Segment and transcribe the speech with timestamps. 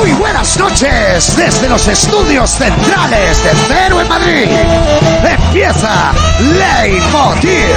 [0.00, 4.48] Muy buenas noches desde los estudios centrales de Cero en Madrid.
[5.22, 7.74] Empieza Leitmotiv.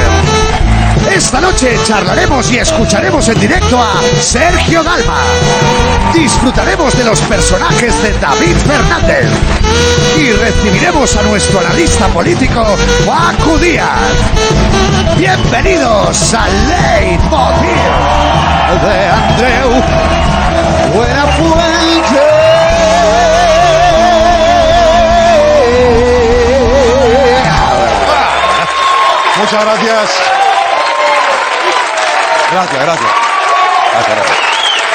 [1.13, 5.19] Esta noche charlaremos y escucharemos en directo a Sergio Dalma.
[6.13, 9.27] Disfrutaremos de los personajes de David Fernández.
[10.17, 12.65] Y recibiremos a nuestro analista político,
[13.05, 14.11] Juan Díaz.
[15.17, 17.71] Bienvenidos a Leitmotiv
[18.81, 19.83] de Andreu
[20.93, 21.76] Buenafuente.
[29.49, 30.09] Muchas gracias.
[32.51, 33.11] Gracias, gracias.
[33.93, 34.37] Gracias, gracias.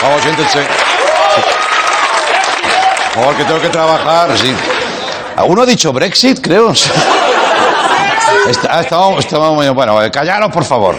[0.02, 0.66] Vamos, siéntense.
[3.14, 4.54] Por favor, que tengo que trabajar, sí.
[5.46, 6.72] ¿Uno ha dicho Brexit, creo?
[8.46, 10.96] Está, estaba, estaba muy- bueno, callaros, por favor.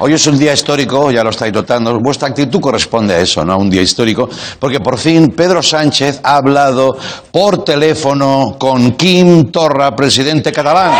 [0.00, 1.98] Hoy es un día histórico, ya lo estáis notando.
[2.00, 3.56] Vuestra actitud corresponde a eso, ¿no?
[3.56, 4.28] Un día histórico,
[4.60, 6.98] porque por fin Pedro Sánchez ha hablado
[7.30, 10.92] por teléfono con Kim Torra, presidente catalán.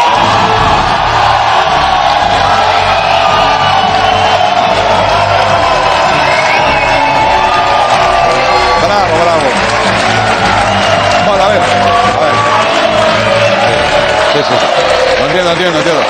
[15.53, 16.03] Entiendo, entiendo.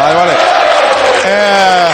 [0.00, 0.32] Vale, vale.
[1.24, 1.88] Eh,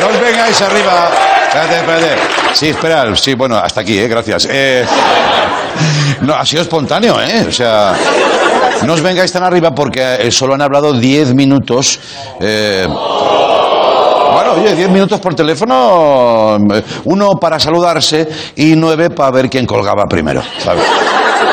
[0.00, 1.10] no os vengáis arriba.
[1.48, 2.16] Espérate, espérate.
[2.52, 3.16] Sí, espera.
[3.16, 4.48] Sí, bueno, hasta aquí, eh, gracias.
[4.50, 4.84] Eh,
[6.22, 7.46] no, ha sido espontáneo, ¿eh?
[7.48, 7.94] O sea,
[8.82, 12.00] no os vengáis tan arriba porque solo han hablado 10 minutos.
[12.40, 12.86] eh,
[14.32, 19.66] bueno, oye, 10 minutos por teléfono, eh, uno para saludarse y nueve para ver quién
[19.66, 20.84] colgaba primero, ¿sabes?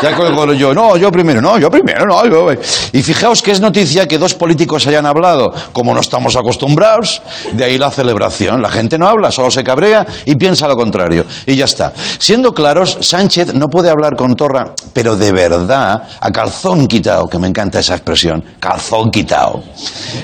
[0.01, 2.47] Ya colgo yo, no, yo primero, no, yo primero, no, yo.
[2.91, 7.21] Y fijaos que es noticia que dos políticos hayan hablado, como no estamos acostumbrados,
[7.53, 8.61] de ahí la celebración.
[8.61, 11.25] La gente no habla, solo se cabrea y piensa lo contrario.
[11.45, 11.93] Y ya está.
[12.19, 17.39] Siendo claros, Sánchez no puede hablar con Torra, pero de verdad, a calzón quitado, que
[17.39, 19.63] me encanta esa expresión, calzón quitado,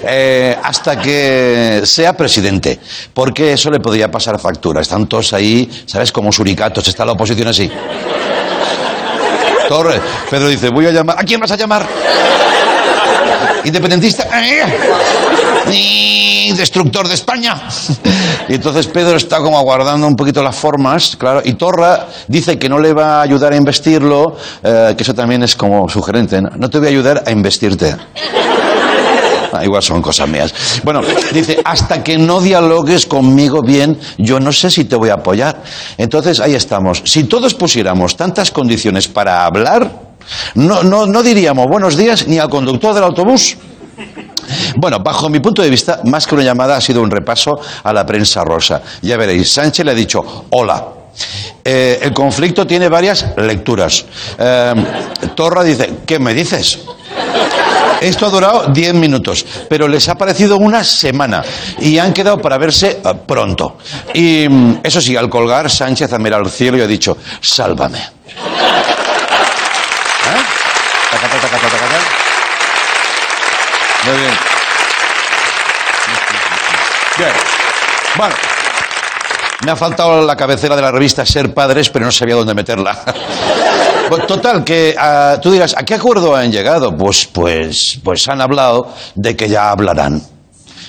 [0.03, 2.40] eh, hasta que sea presidente,
[3.13, 4.81] porque eso le podría pasar factura.
[4.81, 6.11] Están todos ahí, ¿sabes?
[6.11, 7.69] Como suricatos, está la oposición así.
[9.67, 10.01] Torre.
[10.29, 11.17] Pedro dice, voy a llamar.
[11.19, 11.87] ¿A quién vas a llamar?
[13.63, 14.27] ¿Independentista?
[15.71, 17.55] ¡Y destructor de España!
[18.49, 22.67] Y entonces Pedro está como aguardando un poquito las formas, claro, y Torra dice que
[22.67, 26.41] no le va a ayudar a investirlo, eh, que eso también es como sugerente.
[26.41, 27.95] No, No te voy a ayudar a investirte.
[29.51, 30.53] Ah, igual son cosas mías.
[30.83, 31.01] Bueno,
[31.33, 35.61] dice, hasta que no dialogues conmigo bien, yo no sé si te voy a apoyar.
[35.97, 37.01] Entonces, ahí estamos.
[37.05, 39.91] Si todos pusiéramos tantas condiciones para hablar,
[40.55, 43.57] no, no, no diríamos buenos días ni al conductor del autobús.
[44.77, 47.93] Bueno, bajo mi punto de vista, más que una llamada, ha sido un repaso a
[47.93, 48.81] la prensa rosa.
[49.01, 50.87] Ya veréis, Sánchez le ha dicho, hola.
[51.63, 54.05] Eh, el conflicto tiene varias lecturas.
[54.39, 54.73] Eh,
[55.35, 56.79] Torra dice, ¿qué me dices?
[58.01, 61.43] Esto ha durado 10 minutos, pero les ha parecido una semana
[61.79, 63.77] y han quedado para verse eh, pronto.
[64.15, 67.99] Y mm, eso sí, al colgar, Sánchez ha mirado al cielo y ha dicho, sálvame.
[67.99, 68.09] ¿Eh?
[74.05, 74.33] Muy bien.
[77.19, 77.31] Bien.
[78.17, 78.35] Bueno.
[79.63, 82.97] Me ha faltado la cabecera de la revista Ser Padres, pero no sabía dónde meterla.
[84.11, 86.97] Pues, total, que ah, tú dirás, ¿a qué acuerdo han llegado?
[86.97, 90.21] Pues, pues, pues han hablado de que ya hablarán.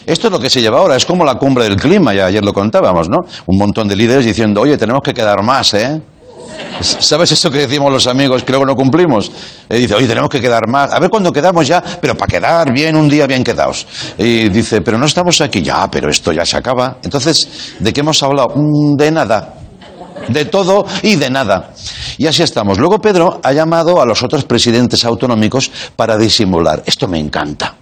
[0.04, 2.44] Esto es lo que se lleva ahora, es como la cumbre del clima, ya ayer
[2.44, 3.18] lo contábamos, ¿no?
[3.46, 6.02] Un montón de líderes diciendo, oye, tenemos que quedar más, ¿eh?
[6.80, 9.30] ¿Sabes eso que decimos los amigos que luego no cumplimos?
[9.68, 10.92] Eh, dice, oye, tenemos que quedar más.
[10.92, 13.86] A ver cuándo quedamos ya, pero para quedar bien, un día bien quedados.
[14.18, 15.62] Y dice, pero no estamos aquí.
[15.62, 16.96] Ya, pero esto ya se acaba.
[17.04, 18.54] Entonces, ¿de qué hemos hablado?
[18.56, 19.61] Mm, De nada.
[20.28, 21.72] De todo y de nada.
[22.18, 22.78] Y así estamos.
[22.78, 26.82] Luego Pedro ha llamado a los otros presidentes autonómicos para disimular.
[26.86, 27.76] Esto me encanta.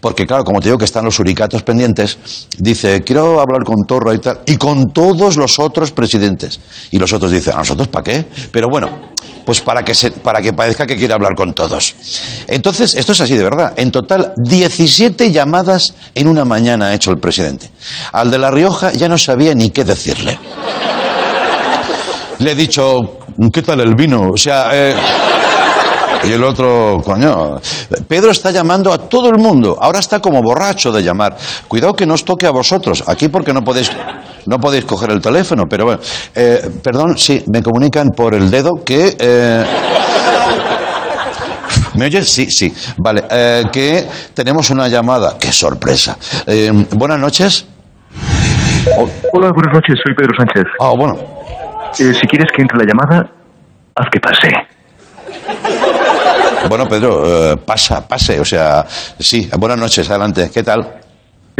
[0.00, 2.18] Porque claro, como te digo que están los suricatos pendientes,
[2.58, 6.60] dice, quiero hablar con Torra y tal, y con todos los otros presidentes.
[6.90, 8.24] Y los otros dicen, ¿a nosotros para qué?
[8.50, 9.12] Pero bueno,
[9.44, 11.94] pues para que, se, para que parezca que quiere hablar con todos.
[12.48, 13.74] Entonces, esto es así de verdad.
[13.76, 17.70] En total, 17 llamadas en una mañana ha hecho el presidente.
[18.12, 20.38] Al de La Rioja ya no sabía ni qué decirle.
[22.42, 23.18] Le he dicho,
[23.52, 24.30] ¿qué tal el vino?
[24.32, 24.94] O sea, eh,
[26.24, 27.60] y el otro, coño.
[28.08, 29.76] Pedro está llamando a todo el mundo.
[29.80, 31.36] Ahora está como borracho de llamar.
[31.68, 33.04] Cuidado que no os toque a vosotros.
[33.06, 33.92] Aquí porque no podéis,
[34.46, 35.64] no podéis coger el teléfono.
[35.68, 36.00] Pero bueno,
[36.34, 39.16] eh, perdón, sí, me comunican por el dedo que.
[39.18, 39.64] eh,
[41.94, 42.28] ¿Me oyes?
[42.28, 42.72] Sí, sí.
[42.98, 45.36] Vale, eh, que tenemos una llamada.
[45.38, 46.16] ¡Qué sorpresa!
[46.46, 47.66] Eh, buenas noches.
[49.32, 50.64] Hola, buenas noches, soy Pedro Sánchez.
[50.80, 51.41] Ah, bueno.
[51.98, 53.30] Eh, si quieres que entre la llamada,
[53.94, 54.50] haz que pase.
[56.68, 57.22] Bueno, Pedro,
[57.52, 58.40] eh, pasa, pase.
[58.40, 60.50] O sea, sí, buenas noches, adelante.
[60.52, 60.80] ¿Qué tal?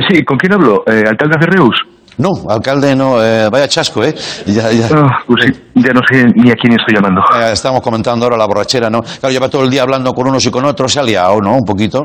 [0.08, 0.82] Sí, ¿con quién hablo?
[0.86, 1.76] Eh, ¿Alcalde de Reus?
[2.18, 3.22] No, alcalde, no.
[3.22, 4.14] eh, vaya chasco, ¿eh?
[4.46, 4.86] Ya, ya.
[4.94, 7.22] Ah, pues sí, ya no sé ni a quién estoy llamando.
[7.40, 9.00] Eh, estamos comentando ahora la borrachera, ¿no?
[9.00, 11.54] Claro, lleva todo el día hablando con unos y con otros, se ha liado, ¿no?
[11.54, 12.02] Un poquito.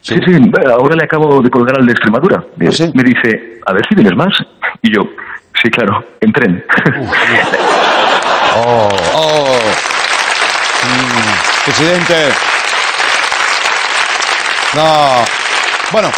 [0.00, 0.32] Sí, sí,
[0.70, 2.38] ahora le acabo de colgar al de Extremadura.
[2.44, 2.90] ¿Ah, sí?
[2.94, 4.32] Me dice, a ver si vienes más.
[4.82, 5.02] Y yo,
[5.62, 6.64] sí, claro, en tren.
[8.58, 9.58] Oh, oh.
[10.82, 12.14] Mm, presidente.
[14.74, 15.24] No.
[15.92, 16.08] Bueno,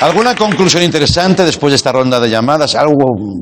[0.00, 2.74] ¿alguna conclusión interesante después de esta ronda de llamadas?
[2.74, 2.96] ¿Algo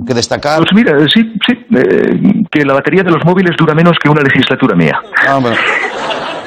[0.06, 0.58] que destacar?
[0.58, 4.20] Pues mira, sí, sí, eh, que la batería de los móviles dura menos que una
[4.22, 5.00] legislatura mía.
[5.26, 5.56] Ah, bueno.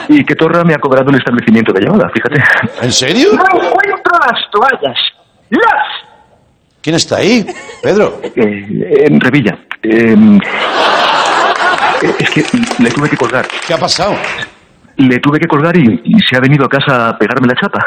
[0.10, 2.42] Y que Torra me ha cobrado el establecimiento de llamada, fíjate.
[2.86, 3.30] ¿En serio?
[3.34, 4.98] No encuentro las toallas.
[5.50, 6.13] ¡Las!
[6.84, 7.46] ¿Quién está ahí?
[7.82, 8.20] Pedro.
[8.36, 9.58] Eh, en Revilla.
[9.82, 10.16] Eh,
[12.20, 12.44] es que
[12.84, 13.46] le tuve que colgar.
[13.66, 14.16] ¿Qué ha pasado?
[14.98, 17.80] Le tuve que colgar y, y se ha venido a casa a pegarme la chapa.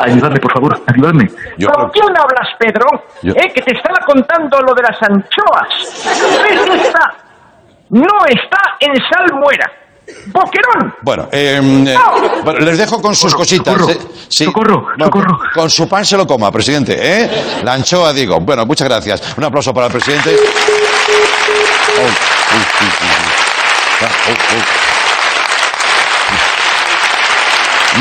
[0.00, 1.30] Ayudadme, por favor, ayudadme.
[1.56, 2.86] Yo ¿Con quién hablas, Pedro?
[3.22, 6.04] Yo- Eh, que te estaba contando lo de las anchoas.
[6.42, 7.14] ¿Ves que está?
[7.90, 9.70] No está en salmuera.
[10.26, 10.94] ¡Boquerón!
[11.02, 11.96] Bueno, eh, eh,
[12.44, 13.72] bueno, les dejo con sus cositas.
[13.74, 13.98] socorro, eh.
[14.28, 15.38] socorro, Bueno, socorro.
[15.54, 17.30] Con su pan se lo coma, presidente, ¿eh?
[17.62, 18.40] La anchoa, digo.
[18.40, 19.22] Bueno, muchas gracias.
[19.36, 20.36] Un aplauso para el presidente.
[21.96, 22.06] Oh, oh,
[24.30, 24.34] oh.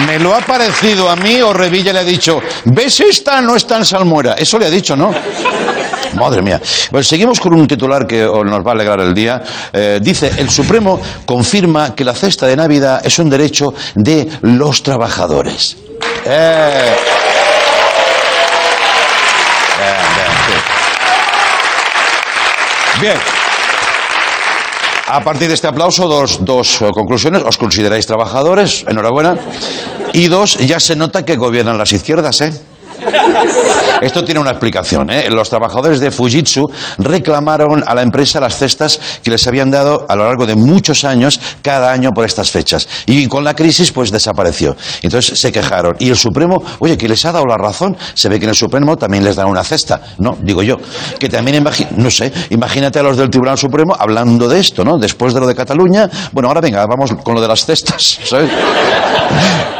[0.07, 3.41] Me lo ha parecido a mí o Revilla le ha dicho, ¿ves esta?
[3.41, 4.33] No está en salmuera.
[4.33, 5.13] Eso le ha dicho, ¿no?
[6.15, 6.61] Madre mía.
[6.91, 9.41] Pues seguimos con un titular que nos va a alegrar el día.
[9.71, 14.83] Eh, dice, el Supremo confirma que la cesta de Navidad es un derecho de los
[14.83, 15.77] trabajadores.
[16.25, 16.95] Eh.
[23.01, 23.17] Bien.
[25.07, 27.43] A partir de este aplauso, dos, dos eh, conclusiones.
[27.43, 29.35] Os consideráis trabajadores, enhorabuena.
[30.13, 32.53] Y dos, ya se nota que gobiernan las izquierdas, ¿eh?
[34.01, 35.09] Esto tiene una explicación.
[35.09, 35.29] ¿eh?
[35.29, 40.15] Los trabajadores de Fujitsu reclamaron a la empresa las cestas que les habían dado a
[40.15, 42.87] lo largo de muchos años, cada año por estas fechas.
[43.05, 44.75] Y con la crisis, pues desapareció.
[45.01, 45.95] Entonces se quejaron.
[45.99, 47.95] Y el Supremo, oye, que les ha dado la razón.
[48.13, 50.01] Se ve que en el Supremo también les dan una cesta.
[50.17, 50.77] No, digo yo.
[51.19, 51.63] Que también,
[51.97, 54.97] no sé, imagínate a los del Tribunal Supremo hablando de esto, ¿no?
[54.97, 56.09] Después de lo de Cataluña.
[56.31, 58.49] Bueno, ahora venga, vamos con lo de las cestas, ¿sabes?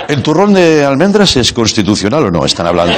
[0.07, 2.45] ¿El turrón de almendras es constitucional o no?
[2.45, 2.93] Están hablando.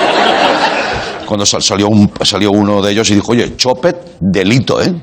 [1.25, 4.93] Cuando sal- salió, un, salió uno de ellos y dijo, oye, chopet, delito, ¿eh?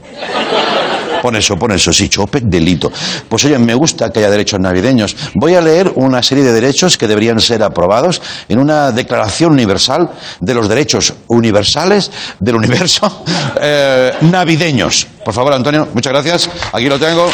[1.20, 2.90] Pon eso, pon eso, sí, chopet, delito.
[3.28, 5.14] Pues oye, me gusta que haya derechos navideños.
[5.34, 10.10] Voy a leer una serie de derechos que deberían ser aprobados en una declaración universal
[10.40, 12.10] de los derechos universales
[12.40, 13.24] del universo
[13.60, 15.06] eh, navideños.
[15.24, 16.50] Por favor, Antonio, muchas gracias.
[16.72, 17.28] Aquí lo tengo.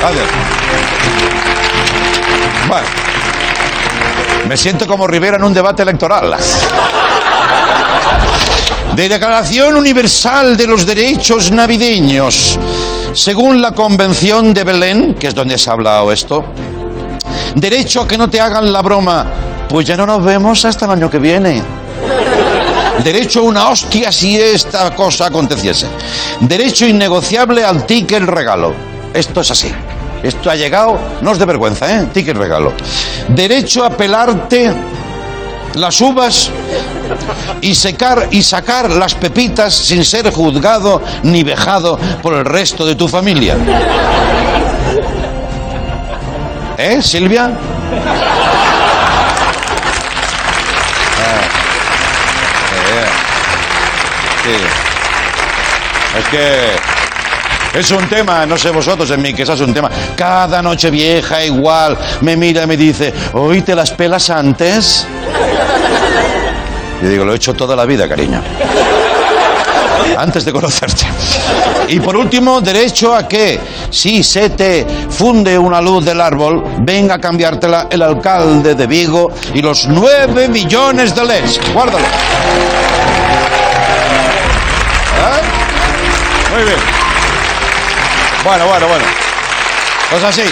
[0.00, 0.26] Gracias.
[2.68, 3.01] Bueno.
[4.48, 6.36] Me siento como Rivera en un debate electoral.
[8.94, 12.58] De Declaración Universal de los Derechos Navideños.
[13.14, 16.44] Según la Convención de Belén, que es donde se ha hablado esto,
[17.54, 19.26] derecho a que no te hagan la broma,
[19.68, 21.62] pues ya no nos vemos hasta el año que viene.
[23.02, 25.86] Derecho a una hostia si esta cosa aconteciese.
[26.40, 28.74] Derecho innegociable al ticket regalo.
[29.14, 29.72] Esto es así.
[30.22, 32.06] Esto ha llegado, no es de vergüenza, ¿eh?
[32.12, 32.72] Ticket regalo.
[33.28, 34.72] Derecho a pelarte
[35.74, 36.50] las uvas
[37.60, 42.94] y secar y sacar las pepitas sin ser juzgado ni vejado por el resto de
[42.94, 43.56] tu familia.
[46.78, 47.50] ¿Eh, Silvia?
[54.42, 54.56] Sí.
[56.18, 56.91] Es que
[57.74, 59.90] es un tema, no sé vosotros, en mi casa es un tema.
[60.16, 65.06] Cada noche vieja igual me mira y me dice, ¿oíste las pelas antes?
[67.02, 68.40] Y digo, lo he hecho toda la vida, cariño.
[70.16, 71.06] Antes de conocerte.
[71.88, 73.58] Y por último, derecho a que,
[73.90, 79.32] si se te funde una luz del árbol, venga a cambiártela el alcalde de Vigo
[79.54, 81.60] y los nueve millones de LEDs.
[81.72, 82.04] Guárdalo.
[85.18, 85.40] ¿Eh?
[86.54, 87.01] Muy bien.
[88.44, 89.04] Bueno, bueno, bueno.
[90.10, 90.42] Pues así.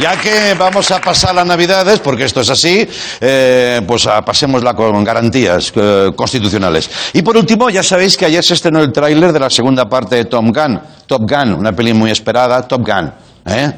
[0.00, 2.88] Ya que vamos a pasar las Navidades, porque esto es así,
[3.20, 6.90] eh, pues pasémosla con garantías eh, constitucionales.
[7.12, 10.16] Y por último, ya sabéis que ayer se estrenó el tráiler de la segunda parte
[10.16, 10.80] de Top Gun.
[11.06, 13.12] Top Gun, una peli muy esperada, Top Gun.
[13.46, 13.72] ¿eh?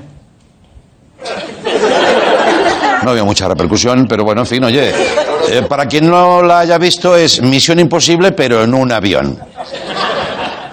[3.03, 4.93] No había mucha repercusión, pero bueno, en fin, oye,
[5.49, 9.39] eh, para quien no la haya visto es Misión Imposible, pero en un avión.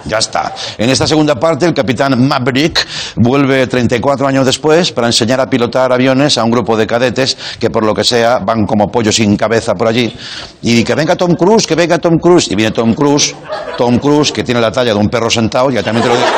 [0.06, 0.54] Ya está.
[0.76, 5.92] En esta segunda parte, el capitán Maverick vuelve 34 años después para enseñar a pilotar
[5.92, 9.36] aviones a un grupo de cadetes que, por lo que sea, van como pollos sin
[9.36, 10.14] cabeza por allí.
[10.62, 12.50] Y que venga Tom Cruise, que venga Tom Cruise.
[12.50, 13.34] Y viene Tom Cruise,
[13.78, 16.28] Tom Cruise, que tiene la talla de un perro sentado, ya también te lo digo.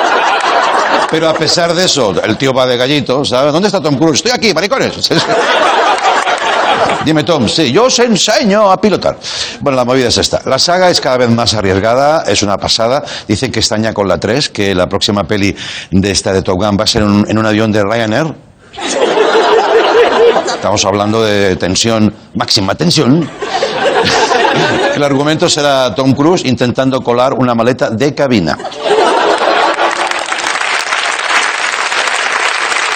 [1.10, 3.52] Pero a pesar de eso, el tío va de gallito, ¿sabes?
[3.52, 4.16] ¿Dónde está Tom Cruise?
[4.16, 5.10] Estoy aquí, maricones.
[7.04, 9.16] Dime, Tom, sí, yo os enseño a pilotar.
[9.60, 10.40] Bueno, la movida es esta.
[10.44, 13.02] La saga es cada vez más arriesgada, es una pasada.
[13.28, 15.54] Dicen que están ya con la 3, que la próxima peli
[15.90, 18.34] de esta de Top Gun va a ser en un avión de Ryanair.
[20.54, 23.30] Estamos hablando de tensión, máxima tensión.
[24.96, 28.56] El argumento será Tom Cruise intentando colar una maleta de cabina.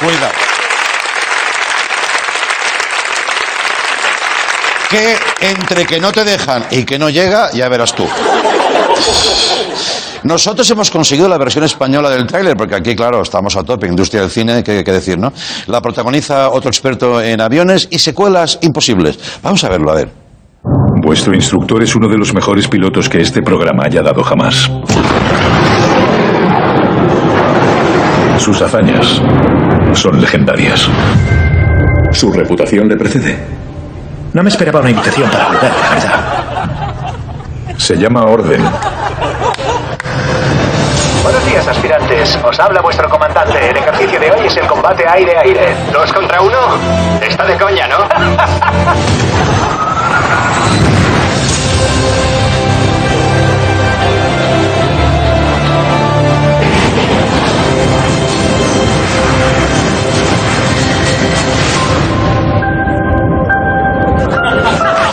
[0.01, 0.40] Cuidado.
[4.91, 8.05] Que entre que no te dejan y que no llega, ya verás tú.
[10.25, 14.23] Nosotros hemos conseguido la versión española del tráiler, porque aquí, claro, estamos a tope, industria
[14.23, 15.33] del cine, ¿qué, qué decir, no?
[15.69, 19.19] La protagoniza otro experto en aviones y secuelas imposibles.
[19.43, 20.11] Vamos a verlo, a ver.
[21.03, 24.71] Vuestro instructor es uno de los mejores pilotos que este programa haya dado jamás.
[28.39, 29.23] Sus hazañas
[29.95, 30.89] son legendarias.
[32.13, 33.70] Su reputación le precede.
[34.33, 37.15] No me esperaba una invitación para volver, la verdad.
[37.79, 38.63] Se llama Orden.
[41.25, 42.39] Buenos días, aspirantes.
[42.45, 43.71] Os habla vuestro comandante.
[43.71, 45.75] El ejercicio de hoy es el combate aire-aire.
[45.93, 46.59] ¿Dos contra uno?
[47.21, 47.97] Está de coña, ¿no?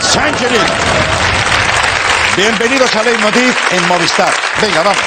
[0.00, 0.60] Changeling.
[2.36, 4.32] Bienvenidos a Leitmotiv en Movistar.
[4.60, 4.98] Venga, vamos.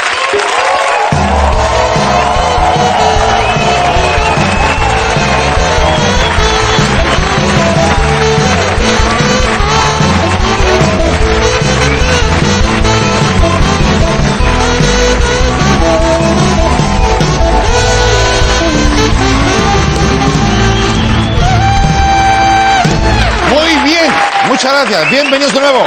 [24.52, 25.10] Muchas gracias.
[25.10, 25.86] Bienvenidos de nuevo.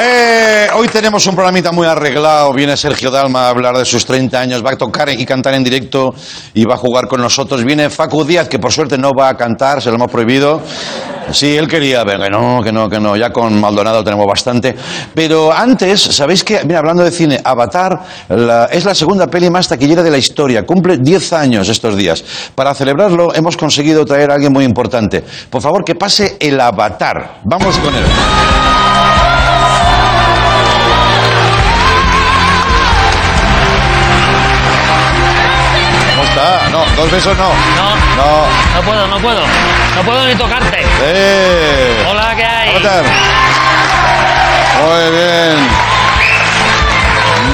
[0.00, 2.52] Eh, hoy tenemos un programita muy arreglado.
[2.52, 4.64] Viene Sergio Dalma a hablar de sus 30 años.
[4.64, 6.14] Va a tocar y cantar en directo
[6.54, 7.64] y va a jugar con nosotros.
[7.64, 10.62] Viene Facu Díaz, que por suerte no va a cantar, se lo hemos prohibido.
[11.30, 13.16] Sí, él quería, venga, que no, que no, que no.
[13.16, 14.74] Ya con Maldonado tenemos bastante.
[15.14, 18.00] Pero antes, ¿sabéis que, mira, hablando de cine, Avatar
[18.70, 20.64] es la segunda peli más taquillera de la historia.
[20.64, 22.24] Cumple 10 años estos días.
[22.54, 25.22] Para celebrarlo, hemos conseguido traer a alguien muy importante.
[25.50, 27.40] Por favor, que pase el Avatar.
[27.44, 28.04] Vamos con él.
[36.98, 37.48] Dos besos no.
[37.48, 38.46] No, No.
[38.74, 39.40] no puedo, no puedo.
[39.96, 40.84] No puedo ni tocarte.
[41.02, 42.06] ¡Eh!
[42.10, 42.70] Hola, ¿qué hay?
[44.80, 45.68] Muy bien.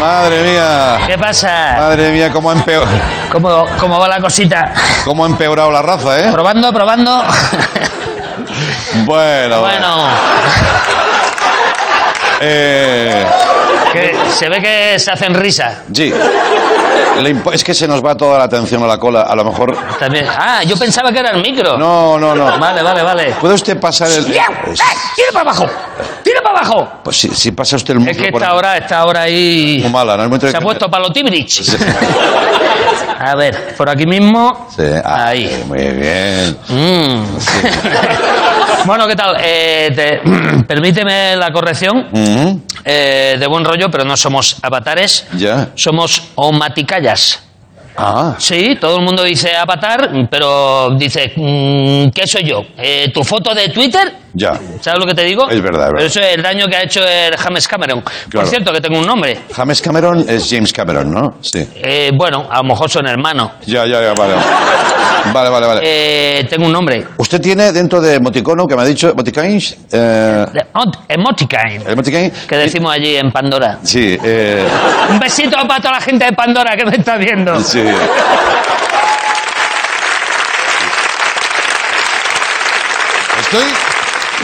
[0.00, 0.98] Madre mía.
[1.06, 1.76] ¿Qué pasa?
[1.78, 2.84] Madre mía, cómo ha, empeo-
[3.32, 4.72] ¿Cómo, ¿Cómo va la cosita?
[5.04, 6.28] cómo ha empeorado la raza, ¿eh?
[6.32, 7.24] Probando, probando.
[9.04, 10.08] Bueno, Bueno,
[12.40, 13.26] Eh,
[13.92, 15.82] que se ve que se hacen risa.
[15.92, 16.12] sí.
[17.52, 19.23] Es que se nos va toda la atención a la cola.
[19.23, 19.76] A lo mejor.
[19.99, 20.26] También.
[20.28, 21.76] Ah, yo pensaba que era el micro.
[21.78, 22.59] No, no, no.
[22.59, 23.37] Vale, vale, vale.
[23.40, 24.25] ¿Puede usted pasar el.?
[24.26, 24.47] ¡Tira
[25.16, 25.66] ¡Tira para abajo!
[26.23, 26.88] ¡Tira para abajo!
[27.04, 29.78] Pues si, si pasa usted el Es muslo que esta hora, esta hora ahí.
[29.83, 30.40] Muy mala, ¿no?
[30.40, 31.62] Se ha puesto para los Tibrich.
[33.21, 34.68] A ver, por aquí mismo.
[34.75, 35.64] Sí, ah, Ahí.
[35.66, 36.59] Muy bien.
[36.68, 37.25] Mm.
[38.85, 39.37] bueno, ¿qué tal?
[39.40, 42.09] Eh, te- permíteme la corrección.
[42.12, 45.26] Ujú, eh, de buen rollo, pero no somos avatares.
[45.37, 45.69] Ya.
[45.75, 47.40] Somos omaticayas.
[47.97, 52.64] Ah, Sí, todo el mundo dice avatar, pero dice, mm, ¿qué soy yo?
[52.76, 54.12] Eh, ¿Tu foto de Twitter?
[54.35, 54.53] Ya.
[54.81, 55.49] ¿Sabes lo que te digo?
[55.49, 56.07] Es verdad, es Pero verdad.
[56.07, 58.00] eso es el daño que ha hecho el James Cameron.
[58.03, 58.31] Claro.
[58.33, 59.38] Por cierto, que tengo un nombre.
[59.55, 61.35] James Cameron es James Cameron, ¿no?
[61.41, 61.67] Sí.
[61.76, 63.53] Eh, bueno, a lo mejor son hermanos.
[63.67, 64.35] Ya, ya, ya, vale.
[65.33, 65.81] Vale, vale, vale.
[65.83, 67.07] Eh, tengo un nombre.
[67.17, 72.93] Usted tiene dentro de Emoticono, que me ha dicho, Emoticons, eh, De- Ot- Que decimos
[72.93, 73.79] allí en Pandora.
[73.83, 74.67] Sí, eh,
[75.11, 77.59] Un besito para toda la gente de Pandora que me está viendo.
[77.61, 77.83] sí.
[83.41, 83.64] Estoy,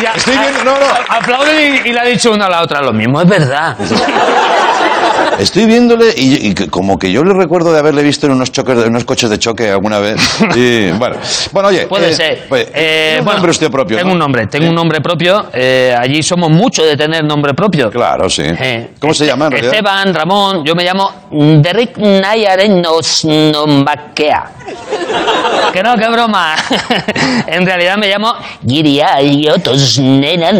[0.02, 0.86] Ya, Estoy viendo- no, no.
[0.86, 3.76] a- Aplauden y, y le ha dicho una a la otra lo mismo, es verdad.
[5.38, 8.76] Estoy viéndole y, y como que yo le recuerdo de haberle visto en unos choques,
[8.78, 10.20] en unos coches de choque alguna vez.
[10.54, 11.16] Y, bueno,
[11.52, 11.86] bueno, oye.
[11.86, 12.44] Puede eh, ser.
[12.48, 13.96] pues, Eh, ¿tiene un bueno, nombre usted propio?
[13.96, 14.14] Tengo ¿no?
[14.14, 15.46] un nombre, tengo un nombre propio.
[15.54, 17.90] eh, allí somos muchos de tener nombre propio.
[17.90, 18.42] Claro, sí.
[18.44, 19.72] Eh, ¿Cómo se llama en realidad?
[19.74, 24.50] Esteban, Ramón, yo me llamo Derek Nayarenos Nombakea.
[25.72, 26.54] Que no, que broma.
[27.46, 28.34] en realidad me llamo
[28.66, 30.52] Giriayotos Nena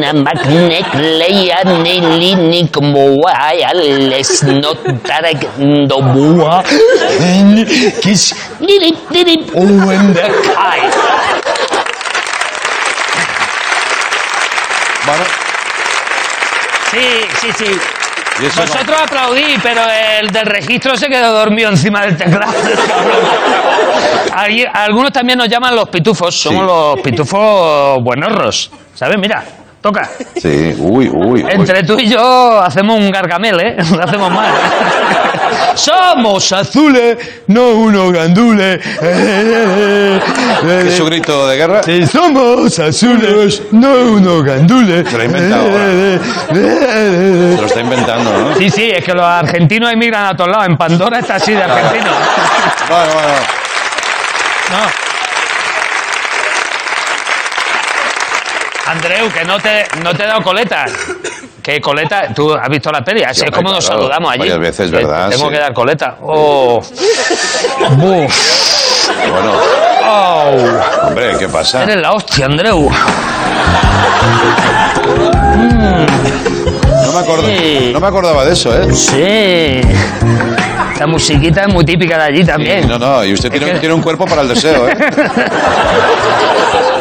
[4.42, 6.62] Nilini Kmoayales Notarek Ndobua
[8.00, 10.80] Kis Lirip Lirip Uendakai.
[15.06, 15.24] Bueno,
[16.90, 16.98] Sí,
[17.40, 17.80] sí, sí.
[18.42, 19.82] ¿Y eso Vosotros aplaudí, pero
[20.18, 22.52] el del registro se quedó dormido encima del teclado.
[24.74, 26.34] Algunos también nos llaman los pitufos.
[26.40, 28.70] Somos los pitufos buenorros.
[28.94, 29.18] ¿Sabes?
[29.20, 29.44] Mira,
[29.80, 30.08] toca.
[30.36, 31.42] sí, uy, uy.
[31.42, 31.46] uy.
[31.48, 33.76] Entre tú y yo hacemos un gargamel, ¿eh?
[33.96, 34.50] Lo hacemos mal.
[35.74, 38.80] Somos azules, no unos gandules.
[40.62, 41.82] ¿Es su grito de guerra?
[41.82, 45.08] Sí, somos azules, no unos gandules.
[45.08, 45.64] Se lo ha inventado
[46.52, 48.56] Se lo está inventando, ¿no?
[48.56, 50.66] Sí, sí, es que los argentinos emigran a todos lados.
[50.66, 52.10] En Pandora está así de argentino.
[52.88, 53.28] Bueno, bueno.
[54.70, 55.09] No.
[58.90, 60.84] Andreu, que no te, no te he dado coleta.
[61.62, 64.38] Que coleta, tú has visto la peli, así Sí, es como nos claro, saludamos allí.
[64.38, 65.28] varias veces, ¿verdad?
[65.28, 65.50] Tengo Sí.
[65.52, 66.16] que dar coleta.
[66.22, 66.80] Oh.
[67.96, 69.08] Buf.
[69.30, 69.52] Bueno,
[70.08, 70.54] Oh.
[71.06, 71.82] hombre, ¿qué pasa?
[71.82, 72.88] Eres la hostia, Andreu.
[77.04, 77.90] No me, acord- Sí.
[77.92, 78.90] no me acordaba de eso, ¿eh?
[78.94, 79.82] Sí.
[80.94, 82.88] Esta musiquita es muy típica de allí también.
[82.88, 84.96] No, no, y usted tiene, que- tiene un cuerpo para el deseo, ¿eh?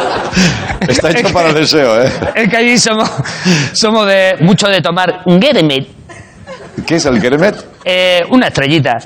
[0.88, 2.12] Está hecho para el deseo, ¿eh?
[2.36, 3.10] Es que allí somos,
[3.74, 5.88] somos de mucho de tomar Geremet,
[6.86, 7.56] ¿Qué es el Keremet?
[7.84, 8.98] eh, una estrellita,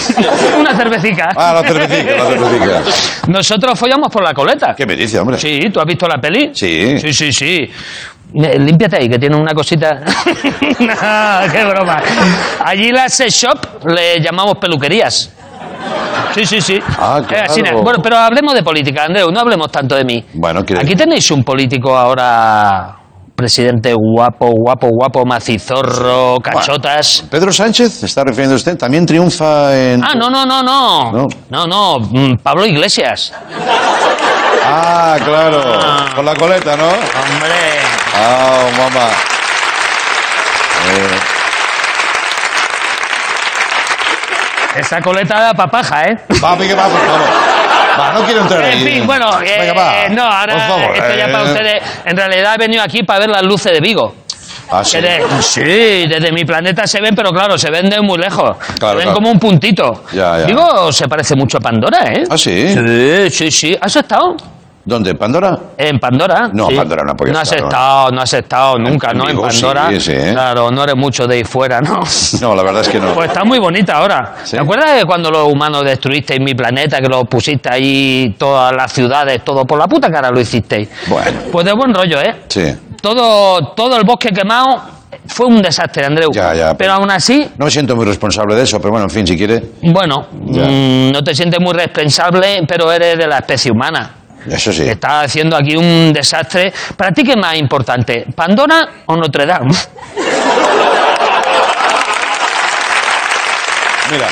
[0.58, 1.30] una cervecita.
[1.36, 2.82] Ah, la cervecita, la cervecita.
[3.28, 4.74] Nosotros follamos por la coleta.
[4.76, 5.38] ¿Qué me dice, hombre?
[5.38, 6.50] Sí, ¿tú has visto la peli?
[6.54, 6.98] Sí.
[7.00, 7.70] Sí, sí, sí.
[8.34, 10.00] Eh, Límpiate ahí, que tiene una cosita.
[10.78, 12.02] No, ¡Qué broma!
[12.62, 15.32] Allí las sex shop le llamamos peluquerías.
[16.34, 16.78] Sí, sí, sí.
[16.98, 17.82] Ah, así, claro.
[17.82, 20.24] Bueno, pero hablemos de política, Andreu, no hablemos tanto de mí.
[20.34, 22.96] Bueno, ¿quiere- Aquí tenéis un político ahora,
[23.34, 27.24] presidente guapo, guapo, guapo, macizorro, cachotas.
[27.30, 28.76] Pedro Sánchez, ¿se está refiriendo usted?
[28.76, 30.04] También triunfa en...
[30.04, 31.12] Ah, no, no, no, no.
[31.12, 31.26] No.
[31.50, 33.32] No, no, mm, Pablo Iglesias.
[34.68, 35.62] Ah, claro.
[36.14, 36.84] Con la coleta, ¿no?
[36.88, 37.80] Hombre.
[38.14, 39.08] Ah, mamá.
[44.78, 46.16] Esa coleta da papaja, ¿eh?
[46.40, 46.84] papi, ¿qué va?
[46.88, 47.20] Por favor.
[47.98, 48.78] Va, no quiero entrar ahí.
[48.86, 50.08] En fin, bueno, eh, Venga, va.
[50.10, 50.96] no, ahora Por favor.
[50.96, 51.52] esto ya para eh.
[51.52, 51.82] ustedes.
[52.04, 54.14] En realidad he venido aquí para ver las luces de Vigo.
[54.70, 54.96] Ah, sí.
[54.98, 55.60] Que de- sí,
[56.08, 58.56] desde mi planeta se ven, pero claro, se ven de muy lejos.
[58.78, 59.14] Claro, se ven claro.
[59.14, 60.04] como un puntito.
[60.12, 60.46] Ya, ya.
[60.46, 62.24] Vigo se parece mucho a Pandora, ¿eh?
[62.28, 62.68] Ah, sí.
[62.74, 63.78] Sí, sí, sí.
[63.80, 64.36] ¿Has estado?
[64.86, 65.16] ¿Dónde?
[65.16, 65.58] ¿Pandora?
[65.76, 66.48] En Pandora.
[66.52, 66.76] No, sí.
[66.76, 69.24] Pandora no podía No has estado, no has estado nunca, ¿no?
[69.28, 70.00] En Vigo sí, Pandora.
[70.00, 70.30] sí, ¿eh?
[70.32, 72.02] Claro, no eres mucho de ir fuera, ¿no?
[72.40, 73.12] No, la verdad es que no.
[73.12, 74.36] Pues está muy bonita ahora.
[74.48, 78.92] ¿Te acuerdas de cuando los humanos destruisteis mi planeta, que lo pusiste ahí, todas las
[78.92, 80.88] ciudades, todo por la puta cara lo hicisteis?
[81.08, 81.40] Bueno.
[81.50, 82.42] Pues de buen rollo, ¿eh?
[82.46, 82.72] Sí.
[83.02, 84.82] Todo, todo el bosque quemado
[85.26, 86.30] fue un desastre, Andreu.
[86.32, 89.06] Ya, ya, Pero pero- aún así, No me siento muy responsable de eso, pero bueno,
[89.06, 89.62] en fin, si quiere.
[89.82, 94.12] bueno, mm, no te sientes muy responsable, pero eres de la especie humana.
[94.48, 94.88] Eso sí.
[94.88, 96.72] Estás haciendo aquí un desastre.
[96.96, 98.26] ¿Para ti qué es más importante?
[98.34, 99.74] ¿Pandora o Notre Dame?
[104.10, 104.28] Mira.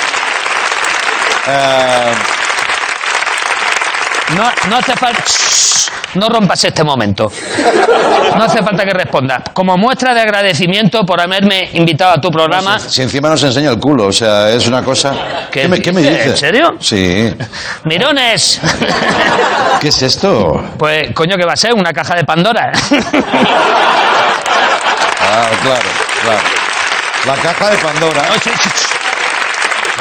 [1.46, 2.14] Eh,
[4.30, 5.22] No, no hace falta.
[6.14, 7.30] No rompas este momento.
[8.36, 9.42] No hace falta que respondas.
[9.52, 12.78] Como muestra de agradecimiento por haberme invitado a tu programa.
[12.78, 15.14] si encima nos enseña el culo, o sea, es una cosa.
[15.50, 16.16] ¿Qué me, ¿qué me dices?
[16.16, 16.30] dice?
[16.30, 16.74] ¿En serio?
[16.80, 17.34] Sí.
[17.84, 18.60] ¡Mirones!
[19.80, 20.70] ¿Qué es esto?
[20.78, 21.74] Pues, coño, ¿qué va a ser?
[21.74, 22.72] ¿Una caja de Pandora?
[25.20, 25.88] Ah, claro,
[26.22, 26.42] claro.
[27.26, 28.22] La caja de Pandora.
[28.22, 29.03] No.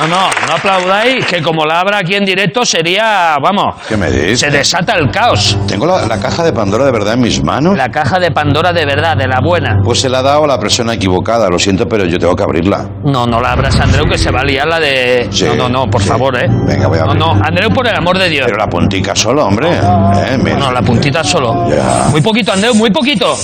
[0.02, 4.10] No, no, no aplaudáis, que como la abra aquí en directo sería, vamos, ¿Qué me
[4.12, 4.40] dices?
[4.42, 5.58] se desata el caos.
[5.68, 7.78] Tengo la, la caja de Pandora de verdad en mis manos.
[7.78, 9.78] La caja de Pandora de verdad, de la buena.
[9.84, 12.44] Pues se la ha dado a la persona equivocada, lo siento, pero yo tengo que
[12.44, 12.90] abrirla.
[13.04, 15.28] No, no la abras, Andreu, que se va a liar la de...
[15.32, 16.10] Sí, no, no, no, por sí.
[16.10, 16.48] favor, ¿eh?
[16.50, 17.20] Venga, voy a No, abrir.
[17.20, 18.46] no, Andreu, por el amor de Dios.
[18.48, 19.70] Pero la puntica solo, hombre.
[19.72, 20.58] Eh, mira.
[20.58, 21.70] No, la puntita solo.
[21.70, 22.08] Ya.
[22.10, 23.38] Muy poquito, Andreu, muy poquito.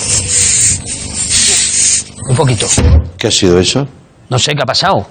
[2.27, 2.65] Muy poquito.
[3.17, 3.87] ¿Qué ha sido eso?
[4.29, 5.07] No sé qué ha pasado.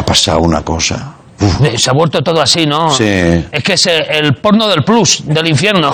[0.00, 1.12] Ha pasado una cosa.
[1.62, 2.88] Eh, Se ha vuelto todo así, ¿no?
[2.90, 3.04] Sí.
[3.04, 5.92] Es que es el porno del plus, del infierno.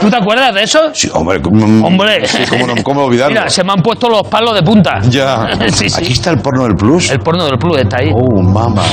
[0.00, 0.78] ¿Tú te acuerdas de eso?
[0.94, 2.24] Sí, hombre, ¿cómo, Hombre.
[2.28, 3.34] sí, ¿cómo, cómo olvidarlo?
[3.34, 5.00] Mira, se me han puesto los palos de punta.
[5.08, 5.48] Ya.
[5.72, 6.00] sí, sí.
[6.04, 7.10] Aquí está el porno del plus.
[7.10, 8.10] El porno del plus está ahí.
[8.14, 8.84] Oh, mamá.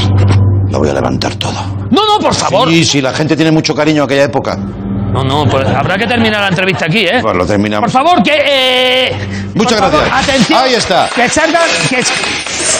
[0.72, 1.54] Lo voy a levantar todo.
[1.92, 2.68] No, no, por favor.
[2.70, 4.58] Sí, sí, la gente tiene mucho cariño a aquella época.
[5.12, 7.20] No, no, pues habrá que terminar la entrevista aquí, ¿eh?
[7.22, 7.92] Pues lo terminamos.
[7.92, 8.34] Por favor, que.
[8.36, 10.30] eh, Muchas por favor, gracias.
[10.30, 10.60] Atención.
[10.64, 11.10] Ahí está.
[11.16, 11.64] Que salgan.
[11.90, 12.04] Que,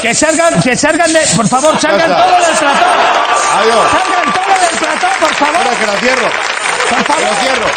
[0.02, 0.62] que salgan.
[0.62, 1.20] Que salgan de.
[1.36, 2.86] Por favor, salgan todos del plató.
[3.58, 3.86] Adiós.
[3.92, 5.56] Salgan todos del plató, por favor.
[5.58, 6.28] Ahora que la cierro.
[6.90, 7.24] Por Que favor.
[7.24, 7.68] la cierro.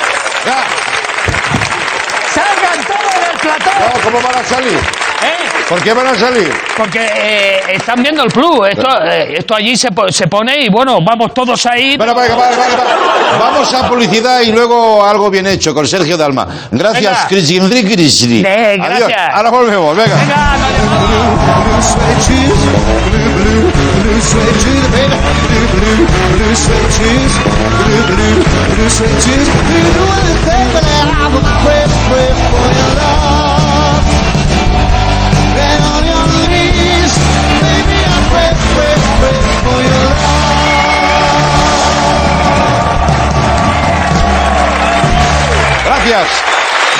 [0.46, 0.89] Ya.
[2.40, 3.70] Salgan todos del plató.
[3.80, 4.78] No, ¿cómo van a salir?
[5.22, 5.36] ¿Eh?
[5.68, 6.50] ¿Por qué van a salir?
[6.76, 8.68] Porque eh, están viendo el plus.
[8.70, 11.96] Esto, eh, esto allí se, po- se pone y bueno, vamos todos ahí.
[11.96, 12.90] Bueno, vale, vale, vale, vale.
[13.38, 16.46] Vamos a publicidad y luego algo bien hecho con Sergio Dalma.
[16.70, 17.26] Gracias, Venga.
[17.28, 18.42] Chris Enrique Crisri.
[18.46, 19.34] Eh, gracias.
[19.34, 20.16] Ahora volvemos, venga.
[20.16, 20.70] Venga, no-
[21.70, 23.29] Gracias.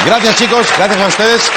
[0.05, 0.67] Gracias, chicos.
[0.77, 1.51] Gracias a ustedes.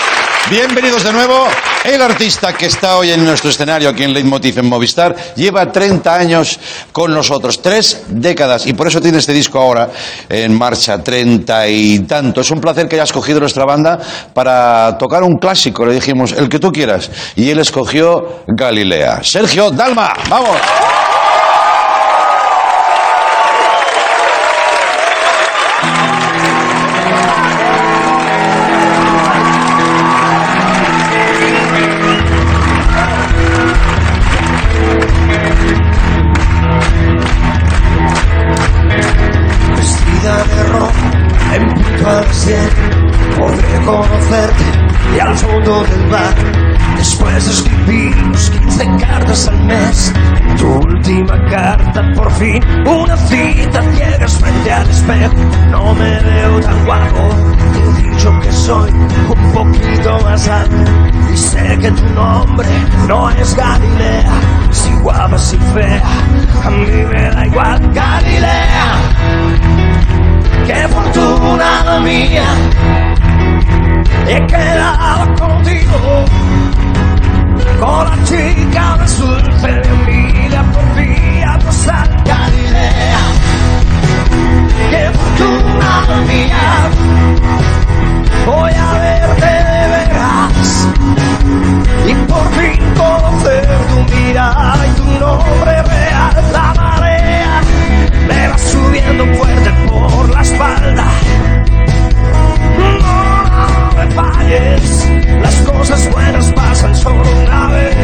[0.49, 1.47] Bienvenidos de nuevo.
[1.85, 6.13] El artista que está hoy en nuestro escenario aquí en Leitmotiv en Movistar lleva 30
[6.13, 6.59] años
[6.91, 9.89] con nosotros, tres décadas, y por eso tiene este disco ahora
[10.27, 12.41] en marcha, 30 y tanto.
[12.41, 13.99] Es un placer que hayas escogido nuestra banda
[14.33, 19.23] para tocar un clásico, le dijimos, el que tú quieras, y él escogió Galilea.
[19.23, 20.57] Sergio Dalma, vamos.
[63.07, 64.31] No es Galilea,
[64.71, 66.01] si guapa, si fea,
[66.63, 68.85] a mí me da igual Galilea.
[70.65, 72.45] Qué fortuna la mía.
[74.27, 76.25] He quedado contigo.
[77.79, 78.97] Con la chica
[79.61, 83.23] de mi vida Por vía postal Galilea.
[84.89, 86.89] Qué fortuna la mía.
[88.45, 89.12] Voy a verte
[95.33, 97.61] Nombre real La marea
[98.27, 101.05] me va subiendo fuerte por la espalda.
[102.77, 105.09] No, no me falles,
[105.41, 107.95] las cosas buenas pasan solo una vez.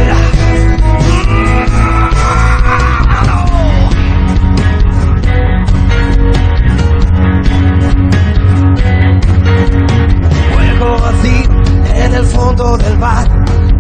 [10.56, 11.52] Juego vacío
[11.96, 13.30] en el fondo del bar,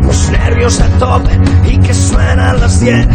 [0.04, 1.59] los nervios a tope
[2.40, 3.08] y suenan las 10.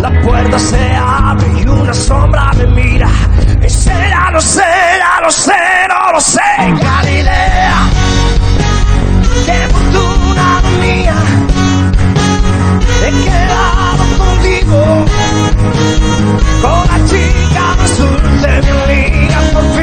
[0.00, 3.08] La puerta se abre y una sombra me mira.
[3.84, 4.62] Ya lo sé,
[4.98, 5.52] ya lo sé,
[5.88, 6.40] no lo sé.
[6.58, 7.88] Galilea,
[9.46, 11.14] qué fortuna mía.
[13.04, 15.04] He quedado contigo,
[16.62, 19.75] con la chica dulce de mi vida.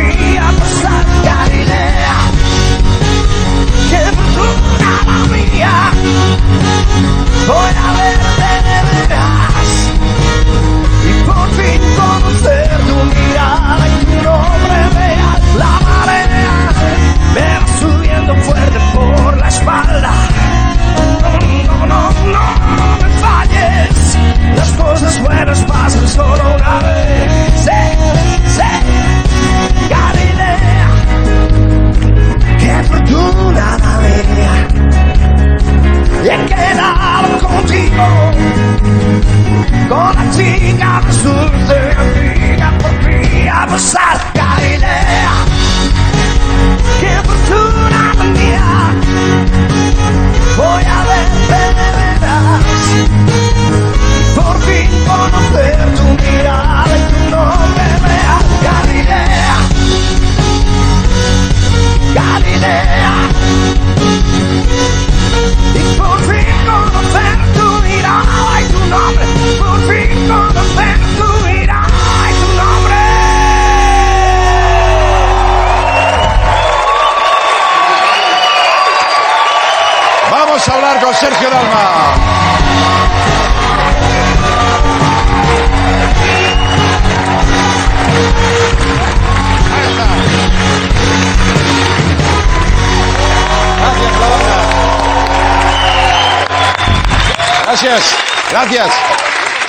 [98.63, 98.87] Gracias.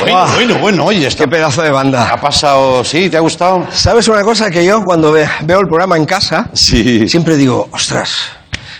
[0.00, 0.34] Bueno, Guau.
[0.34, 2.10] bueno, bueno, oye, Qué pedazo de banda.
[2.12, 3.08] ha pasado, ¿sí?
[3.10, 3.66] ¿Te ha gustado?
[3.72, 4.50] ¿Sabes una cosa?
[4.50, 7.08] Que yo cuando ve- veo el programa en casa, Sí.
[7.08, 8.28] siempre digo, ostras,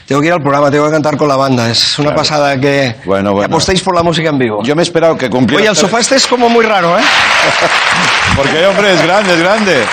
[0.07, 1.69] tengo que ir al programa, tengo que cantar con la banda.
[1.71, 3.47] Es una pasada que, Bueno, que bueno.
[3.47, 4.63] apostéis por la música en vivo.
[4.65, 5.63] Yo me he esperado que cumpliera...
[5.63, 7.03] Oye, el sofá este es como muy raro, ¿eh?
[8.37, 9.85] Porque, hombre, es grande, es grande.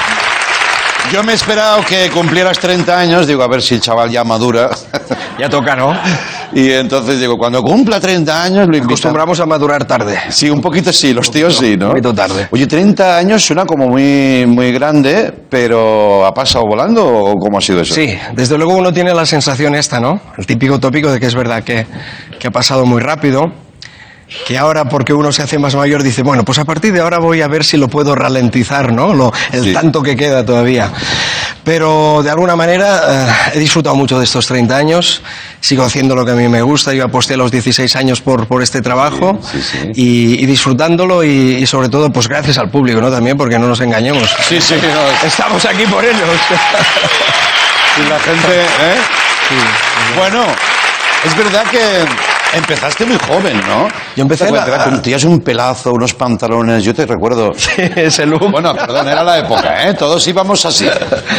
[1.11, 4.23] Yo me he esperado que cumplieras 30 años, digo, a ver si el chaval ya
[4.23, 4.69] madura.
[5.39, 5.95] Ya toca, ¿no?
[6.53, 8.91] Y entonces digo, cuando cumpla 30 años lo invitamos.
[8.91, 10.17] Acostumbramos a madurar tarde.
[10.29, 11.87] Sí, un poquito sí, los tíos sí, ¿no?
[11.87, 12.47] Un poquito tarde.
[12.51, 17.61] Oye, 30 años suena como muy, muy grande, pero ¿ha pasado volando o cómo ha
[17.61, 17.93] sido eso?
[17.93, 20.19] Sí, desde luego uno tiene la sensación esta, ¿no?
[20.37, 21.85] El típico tópico de que es verdad que,
[22.39, 23.51] que ha pasado muy rápido,
[24.47, 27.19] que ahora porque uno se hace más mayor dice, bueno, pues a partir de ahora
[27.19, 29.13] voy a ver si lo puedo ralentizar, ¿no?
[29.13, 29.73] Lo, el Sí.
[29.73, 30.91] tanto que queda todavía.
[31.63, 35.21] Pero de alguna manera eh, he disfrutado mucho de estos 30 años,
[35.59, 38.47] sigo haciendo lo que a mí me gusta, yo aposté a los 16 años por,
[38.47, 39.91] por este trabajo Sí, sí, sí.
[39.95, 41.29] Y, y disfrutándolo y,
[41.61, 43.11] y sobre todo pues gracias al público, ¿no?
[43.11, 44.27] También porque no nos engañemos.
[44.49, 46.17] Sí, sí, no, Estamos aquí por ellos.
[48.03, 48.95] y la gente, ¿eh?
[50.17, 50.45] Bueno,
[51.25, 52.05] es verdad que
[52.53, 53.87] empezaste muy joven, ¿no?
[54.15, 55.01] Yo empecé ¿Te la- acuerdas?
[55.01, 57.51] Tenías un pelazo, unos pantalones, yo te recuerdo.
[57.95, 58.51] Ese look.
[58.51, 59.93] Bueno, perdón, era la época, ¿eh?
[59.93, 60.87] Todos íbamos así.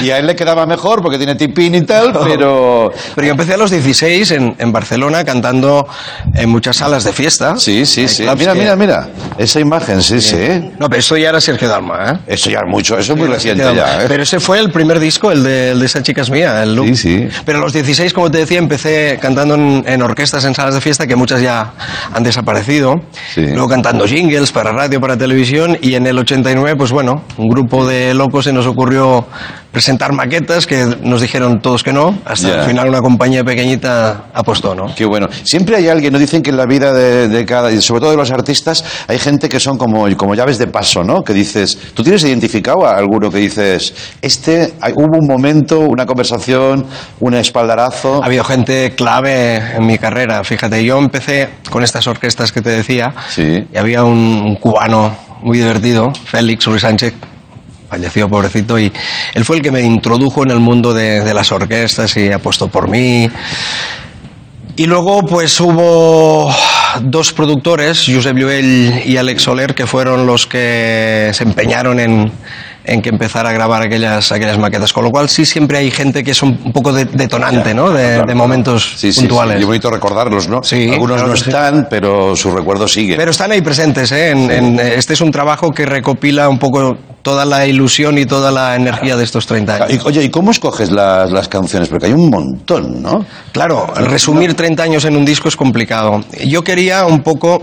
[0.02, 2.90] Y a él le quedaba mejor porque tiene tipín y tal, pero...
[3.14, 5.86] Pero yo empecé a los 16 en, en Barcelona cantando
[6.34, 7.56] en muchas salas de fiesta.
[7.56, 8.24] Sí, sí, sí.
[8.36, 9.08] Mira, que- mira, mira.
[9.38, 10.36] Esa imagen, sí, sí.
[10.78, 12.18] No, pero eso ya era Sergio Dalma, ¿eh?
[12.34, 14.02] Eso ya es mucho, eso es muy reciente Sergio ya.
[14.02, 14.06] ¿eh?
[14.08, 16.74] Pero ese fue el primer disco, el de, el de esa chica es mía, el
[16.74, 16.86] look.
[16.88, 17.28] Sí, sí.
[17.44, 20.80] Pero a los 16, como te decía, empecé cantando en, en orquestas, en salas de
[20.80, 21.72] fiesta, que muchas ya
[22.12, 22.94] han desaparecido.
[23.34, 23.46] Sí.
[23.48, 25.78] Luego cantando jingles para radio, para televisión.
[25.80, 29.26] Y en el 89, pues bueno, un grupo de locos se nos ocurrió
[29.72, 32.18] presentar maquetas que nos dijeron todos que no.
[32.24, 32.60] Hasta Ya.
[32.60, 34.94] al final una compañía pequeñita apostó, ¿no?
[34.94, 35.28] Qué bueno.
[35.44, 38.10] Siempre hay alguien, nos dicen que en la vida de, de cada, y sobre todo
[38.10, 41.22] de los artistas, hay gente que son como, como llaves de paso, ¿no?
[41.22, 46.04] Que dices, ¿tú tienes identificado a alguno que dices, este, hay- hubo un momento, una
[46.06, 46.86] conversación,
[47.20, 48.22] un espaldarazo?
[48.22, 50.44] Ha habido gente clave en mi carrera.
[50.44, 53.14] Fíjate, yo empecé con estas orquestas que te decía.
[53.30, 53.64] Sí.
[53.72, 57.14] Y había un, un cubano muy divertido, Félix Luis Sánchez,
[57.92, 58.90] falleció pobrecito, y
[59.34, 62.88] él fue el que me introdujo en el mundo de, las orquestas y apostó por
[62.88, 63.28] mí.
[64.76, 66.50] Y luego, pues hubo
[67.02, 72.32] dos productores, Josep Lluell y Alex Soler, que fueron los que se empeñaron en,
[72.84, 74.92] en que empezara a grabar aquellas, aquellas maquetas.
[74.92, 77.90] Con lo cual, sí, siempre hay gente que es un, poco de- detonante, ¿no?
[77.90, 79.56] De, Claro, de momentos Sí, sí, puntuales.
[79.58, 79.62] sí.
[79.62, 80.62] Y bonito recordarlos, ¿no?
[80.62, 83.16] Sí, Algunos claro no están, pero su recuerdo sigue.
[83.16, 84.30] Pero están ahí presentes, ¿eh?
[84.30, 88.50] En- en- este es un trabajo que recopila un poco toda la ilusión y toda
[88.50, 89.90] la energía de estos 30 años.
[90.04, 91.88] Y, oye, ¿y cómo escoges las, las canciones?
[91.88, 93.24] Porque hay un montón, ¿no?
[93.52, 96.24] Claro, resumir 30 años en un disco es complicado.
[96.44, 97.62] Yo quería un poco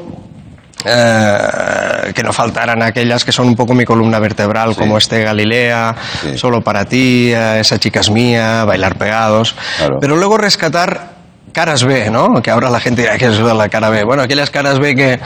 [0.86, 5.96] eh, que no faltaran aquellas que son un poco mi columna vertebral, como este Galilea,
[6.22, 6.38] Sí.
[6.38, 9.56] Solo para ti, eh, Esa chica es mía, Bailar pegados.
[9.78, 9.98] Claro.
[10.00, 11.19] Pero luego rescatar
[11.60, 12.42] caras B, ¿no?
[12.42, 14.06] Que ahora la gente dirá que es la cara B.
[14.06, 15.20] Bueno, aquellas caras B que,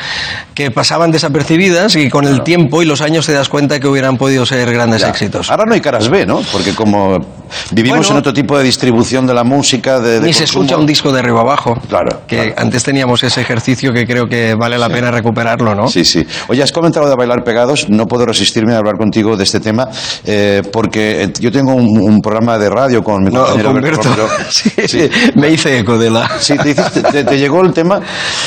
[0.56, 4.18] que pasaban desapercibidas y con el tiempo y los años te das cuenta que hubieran
[4.18, 5.10] podido ser grandes Ya.
[5.10, 5.52] éxitos.
[5.52, 6.42] Ahora no hay caras B, ¿no?
[6.52, 7.20] Porque como
[7.70, 8.12] vivimos Bueno.
[8.14, 11.12] en otro tipo de distribución de la música, de, de Ni se escucha un disco
[11.12, 11.76] de arriba abajo.
[11.88, 12.54] Claro, Que claro.
[12.58, 15.88] antes teníamos ese ejercicio que creo que vale la pena recuperarlo, ¿no?
[15.88, 16.26] Sí, sí.
[16.48, 17.90] Oye, has comentado de bailar pegados.
[17.90, 19.88] No puedo resistirme a hablar contigo de este tema
[20.26, 23.82] eh, porque eh, yo tengo un, un programa de radio con mi No, compañero con
[23.82, 24.10] Berto.
[24.50, 25.10] Sí, Sí.
[25.36, 26.23] me hice eco de la...
[26.40, 28.00] Sí, te, hiciste- te- te llegó el tema.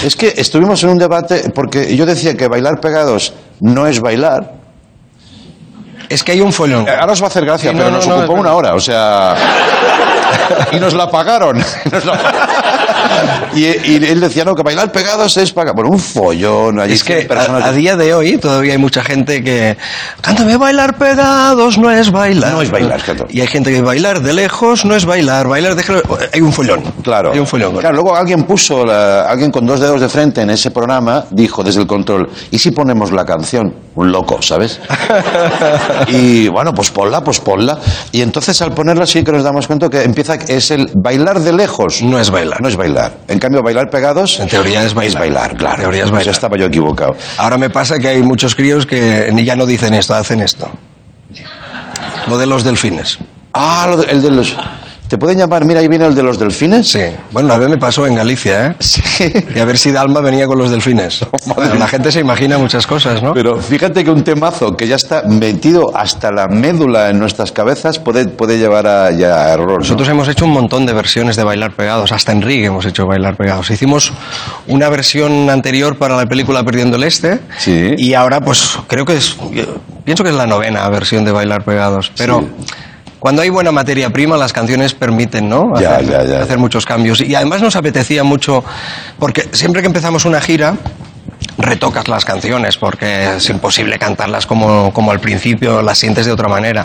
[0.04, 4.52] Es que estuvimos en un debate porque yo decía que bailar pegados no es bailar.
[6.08, 6.86] Es que hay un follón.
[6.86, 8.54] Eh, Ahora os va a hacer gracia, Sí, pero no, nos no, no, ocupó una
[8.54, 9.34] hora, o sea.
[10.72, 11.58] y nos la pagaron.
[11.90, 12.55] Nos la-
[13.54, 15.74] y, y él decía, no, que bailar pegados es pagar.
[15.74, 16.80] Bueno, un follón.
[16.80, 17.62] Allí Es que 100 personas.
[17.64, 19.76] a, a día de hoy todavía hay mucha gente que
[20.20, 22.52] cántame bailar pegados no es bailar.
[22.52, 23.26] No es bailar, claro.
[23.30, 26.52] Y hay gente que bailar de lejos no es bailar, bailar de lejos hay un
[26.52, 26.82] follón.
[27.02, 27.32] Claro.
[27.32, 27.72] Hay un follón.
[27.72, 31.24] con Claro, luego alguien puso, la- alguien con dos dedos de frente en ese programa,
[31.30, 33.74] dijo desde el control, ¿y si ponemos la canción?
[33.94, 34.78] Un loco, ¿sabes?
[36.08, 37.78] y bueno, pues ponla, pues ponla.
[38.12, 41.52] Y entonces al ponerla sí que nos damos cuenta que empieza, es el bailar de
[41.52, 42.02] lejos.
[42.02, 42.60] No es bailar.
[42.60, 42.95] No es bailar.
[43.28, 44.38] En cambio, bailar pegados...
[44.40, 45.12] En teoría es bailar.
[45.14, 45.74] Es bailar, claro.
[45.76, 46.34] En teoría es Pues bailar.
[46.34, 47.16] estaba yo equivocado.
[47.38, 50.70] Ahora me pasa que hay muchos críos que ni ya no dicen esto, hacen esto.
[52.28, 53.18] Lo de los delfines.
[53.52, 54.56] Ah, lo de- el de los...
[55.08, 56.88] ¿Te pueden llamar, mira, ahí viene el de los delfines?
[56.90, 57.00] Sí.
[57.30, 58.76] Bueno, una vez me pasó en Galicia, ¿eh?
[58.80, 59.02] Sí.
[59.54, 61.24] Y a ver si Dalma venía con los delfines.
[61.54, 63.32] Bueno, la gente se imagina muchas cosas, ¿no?
[63.32, 67.98] Pero fíjate que un temazo que ya está metido hasta la médula en nuestras cabezas
[68.00, 69.70] puede, puede llevar a, ya a error.
[69.74, 69.78] ¿no?
[69.78, 73.36] Nosotros hemos hecho un montón de versiones de Bailar Pegados, hasta Enrique hemos hecho Bailar
[73.36, 73.70] Pegados.
[73.70, 74.12] Hicimos
[74.66, 77.94] una versión anterior para la película Perdiendo el Este Sí.
[77.96, 79.36] y ahora pues creo que es,
[80.04, 82.74] pienso que es la novena versión de Bailar Pegados, pero Sí.
[83.18, 85.78] Cuando hay buena materia prima las canciones permiten, ¿no?
[85.80, 86.42] Ya, hacer, ya, ya.
[86.42, 88.64] hacer muchos cambios y además nos apetecía mucho
[89.18, 90.76] porque siempre que empezamos una gira
[91.58, 96.48] retocas las canciones porque es imposible cantarlas como, como al principio, las sientes de otra
[96.48, 96.84] manera.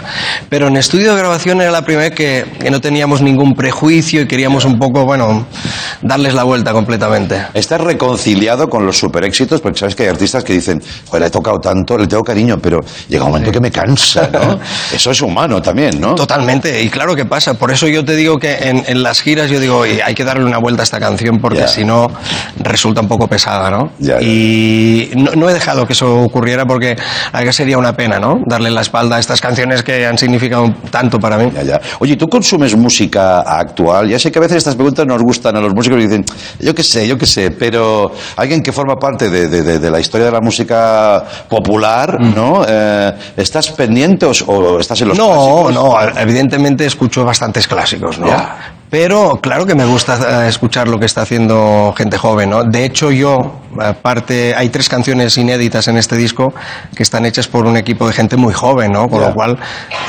[0.49, 4.21] Pero en estudio de grabación era la primera vez que, que no teníamos ningún prejuicio
[4.21, 5.45] y queríamos un poco, bueno,
[6.01, 7.45] darles la vuelta completamente.
[7.53, 11.29] Estás reconciliado con los super éxitos, porque sabes que hay artistas que dicen, joder, he
[11.29, 12.79] tocado tanto, le tengo cariño, pero
[13.09, 14.59] llega un momento que me cansa, ¿no?
[14.93, 16.15] Eso es humano también, ¿no?
[16.15, 17.53] Totalmente, y claro que pasa.
[17.55, 20.23] Por eso yo te digo que en, en las giras yo digo, "Oye, hay que
[20.23, 21.67] darle una vuelta a esta canción porque Ya.
[21.67, 22.07] si no
[22.59, 23.91] resulta un poco pesada, ¿no?
[23.99, 24.21] Ya, ya.
[24.21, 24.60] Y
[25.15, 26.95] no, no he dejado que eso ocurriera porque
[27.31, 28.41] a que sería una pena, ¿no?
[28.45, 31.51] Darle la espalda a estas canciones que han significado tanto para mí.
[31.53, 31.81] Ya, ya.
[31.99, 34.09] Oye, ¿tú consumes música actual?
[34.09, 36.25] Ya sé que a veces estas preguntas nos gustan a los músicos y dicen,
[36.59, 39.91] yo qué sé, yo qué sé, pero alguien que forma parte de, de- de- de
[39.91, 42.35] la historia de la música popular, Mm.
[42.35, 42.63] ¿no?
[42.67, 45.73] Eh, ¿Estás pendiente o, o estás en los no, clásicos?
[45.73, 48.27] no, evidentemente escucho bastantes clásicos, ¿no?
[48.27, 48.73] Ya.
[48.91, 52.65] Pero claro que me gusta eh, escuchar lo que está haciendo gente joven, ¿no?
[52.65, 53.37] De hecho, yo,
[53.79, 56.53] aparte, hay tres canciones inéditas en este disco
[56.93, 59.07] que están hechas por un equipo de gente muy joven, ¿no?
[59.07, 59.29] Con Ya.
[59.29, 59.57] lo cual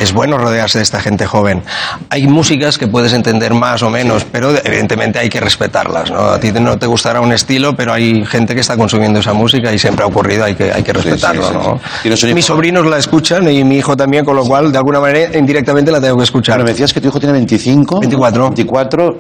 [0.01, 1.63] es bueno rodearse de esta gente joven.
[2.11, 6.19] Hay músicas que puedes entender más o menos, pero evidentemente hay que respetarlas, ¿no?
[6.31, 9.73] A ti no te gustará un estilo, pero hay gente que está consumiendo esa música
[9.73, 11.63] y siempre ha ocurrido, hay que, hay que Sí, sí, respetarlo, sí, ¿no?
[12.03, 12.09] sí.
[12.09, 14.99] Un hijo- Mis sobrinos la escuchan y mi hijo también, con lo cual, de alguna
[14.99, 16.55] manera, indirectamente la tengo que escuchar.
[16.57, 18.01] Bueno, me decías que tu hijo tiene 25.
[18.01, 18.43] 24.
[18.49, 18.72] 24.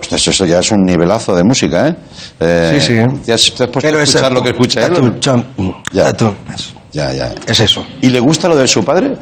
[0.08, 1.96] Pues eso ya es un nivelazo de música, ¿eh?
[2.40, 3.18] Eh, Sí, sí.
[3.24, 4.94] ¿Te has, te has puesto Pero a es escuchar lo que escucha él?
[5.92, 6.08] Ya.
[6.92, 7.34] Ya, ya.
[7.46, 7.84] Es eso.
[8.00, 9.14] ¿Y le gusta lo de su padre?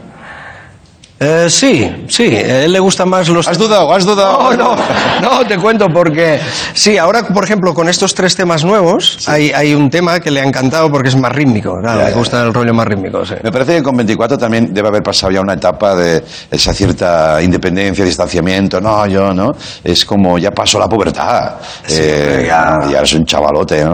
[1.23, 3.47] Eh, sí, sí, a él le gustan más los...
[3.47, 3.93] ¿Has dudado?
[3.93, 4.57] ¿Has dudado?
[4.57, 4.77] No, no,
[5.21, 6.41] no, te cuento porque
[6.73, 10.41] sí, ahora por ejemplo con estos tres temas nuevos hay, hay un tema que le
[10.41, 12.17] ha encantado porque es más rítmico, claro, Ya, le ya.
[12.17, 13.35] gusta el rollo más rítmico, sí.
[13.43, 17.43] Me parece que con 24 también debe haber pasado ya una etapa de esa cierta
[17.43, 18.81] independencia, distanciamiento.
[18.81, 19.51] No, yo no.
[19.85, 21.57] Es como ya pasó la pubertad.
[21.87, 23.93] Eh, ya, eres un chavalote, ¿no?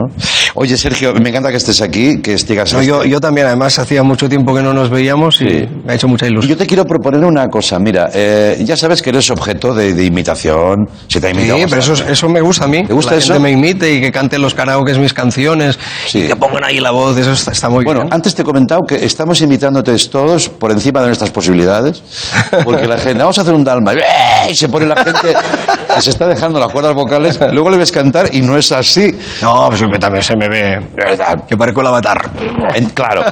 [0.55, 4.05] Oye, Sergio, me encanta que estés aquí, que estés No, yo, yo también, además hacía
[4.05, 5.69] mucho tiempo que no nos veíamos y Sí.
[5.85, 6.51] me ha hecho mucha ilusión.
[6.51, 7.79] yo te quiero proponer una cosa.
[7.79, 10.88] Mira, eh, ya sabes que eres objeto de, de imitación.
[11.09, 12.85] Si te ha Sí, imitado pero eso, eso me gusta a mí.
[12.85, 13.33] ¿Te gusta que la eso?
[13.35, 16.20] gente me imite y que cante los karaokes mis canciones Sí.
[16.20, 18.12] y que pongan ahí la voz, eso está, está muy Bueno, bien.
[18.12, 22.02] antes te he comentado que estamos imitándote todos por encima de nuestras posibilidades,
[22.64, 23.92] porque la gente, vamos a hacer un dalma,
[24.50, 25.35] y se pone la gente
[25.94, 29.12] que se está dejando las cuerdas vocales, luego le ves cantar y no es así.
[29.42, 30.81] No, pues que también se me ve,
[31.48, 32.31] que parezco el avatar.
[32.74, 33.22] En- claro.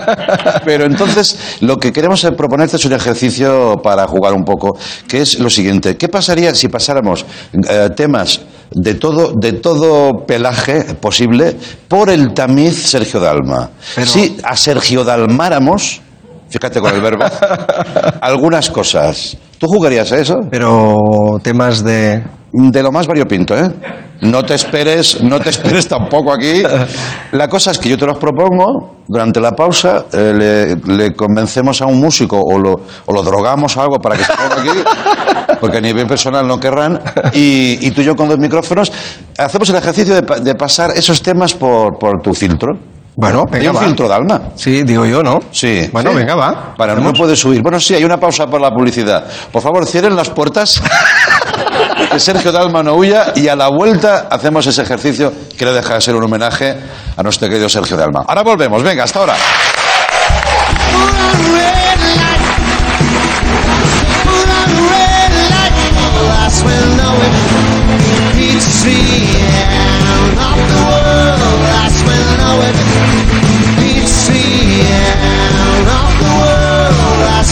[0.65, 4.77] Pero entonces, lo que queremos proponerte es un ejercicio para jugar un poco,
[5.09, 5.97] que es lo siguiente.
[5.97, 7.25] ¿Qué pasaría si pasáramos
[7.69, 11.57] eh, temas de todo, de todo pelaje posible
[11.89, 13.71] por el tamiz Sergio Dalma?
[13.95, 16.01] Pero- Si a Sergio Dalmáramos,
[16.49, 17.25] fíjate con el verbo,
[18.21, 19.37] algunas cosas.
[19.59, 20.41] ¿Tú jugarías a eso?
[20.51, 20.97] Pero
[21.43, 22.23] temas de...
[22.57, 23.69] De lo más variopinto, ¿eh?
[24.21, 26.63] No te esperes, no te esperes tampoco aquí.
[27.33, 31.83] La cosa es que yo te los propongo, durante la pausa eh, le, le convencemos
[31.83, 32.75] a un músico o lo,
[33.07, 36.61] o lo drogamos o algo para que se ponga aquí, porque a nivel personal no
[36.61, 37.01] querrán,
[37.33, 38.93] y, y tú y yo con dos micrófonos
[39.37, 42.79] hacemos el ejercicio de, de pasar esos temas por, por tu filtro.
[43.17, 44.41] Bueno, venga, Hay un filtro de alma.
[44.57, 45.39] Sí, digo yo, ¿no?
[45.53, 45.89] Sí.
[45.93, 46.75] Bueno, venga, va.
[46.77, 47.63] Para no puede subir.
[47.63, 49.25] Bueno, sí, hay una pausa por la publicidad.
[49.53, 50.83] Por favor, cierren las puertas.
[52.11, 55.95] que Sergio Dalma no huya y a la vuelta hacemos ese ejercicio que le deja
[55.95, 56.77] de ser un homenaje
[57.17, 58.25] a nuestro querido Sergio Dalma.
[58.27, 59.35] Ahora volvemos, venga, hasta ahora.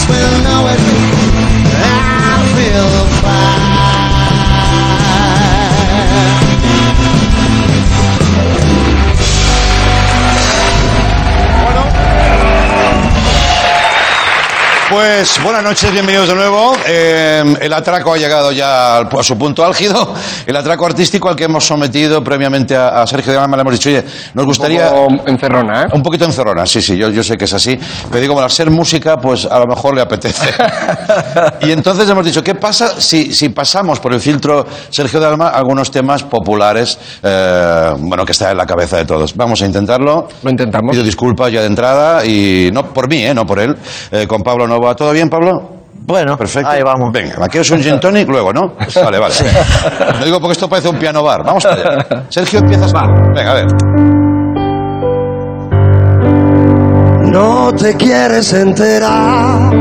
[0.07, 0.42] will
[14.93, 16.75] Pues buenas noches, bienvenidos de nuevo.
[16.85, 20.13] Eh, el atraco ha llegado ya a su punto álgido.
[20.45, 23.57] El atraco artístico al que hemos sometido previamente a, a Sergio de Alma.
[23.57, 24.03] Le hemos dicho, oye,
[24.35, 24.91] nos gustaría...
[25.25, 25.87] encerrona, ¿eh?
[25.93, 27.79] Un poquito encerrona, sí, sí, yo, yo sé que es así.
[28.07, 30.53] Pero digo, bueno, al ser música, pues a lo mejor le apetece.
[31.61, 35.49] y entonces hemos dicho, ¿qué pasa si, si pasamos por el filtro Sergio de Alma
[35.49, 39.35] algunos temas populares, eh, bueno, que está en la cabeza de todos?
[39.35, 40.27] Vamos a intentarlo.
[40.43, 40.91] Lo intentamos.
[40.91, 43.33] Pido disculpas ya de entrada y no por mí, ¿eh?
[43.33, 43.75] no por él.
[44.11, 45.63] Eh, con Pablo Nova, ¿todo bien, Pablo?
[46.05, 46.69] Bueno, Perfecto.
[46.69, 47.09] ahí vamos.
[47.13, 48.73] Venga, ¿me quieres un gin tonic luego, no?
[49.01, 49.33] Vale, vale.
[50.19, 51.41] Lo digo porque esto parece un piano bar.
[51.41, 52.23] Vamos para allá.
[52.27, 52.91] Sergio, empiezas.
[52.91, 53.67] Venga, a ver.
[57.31, 59.71] No te quieres enterar,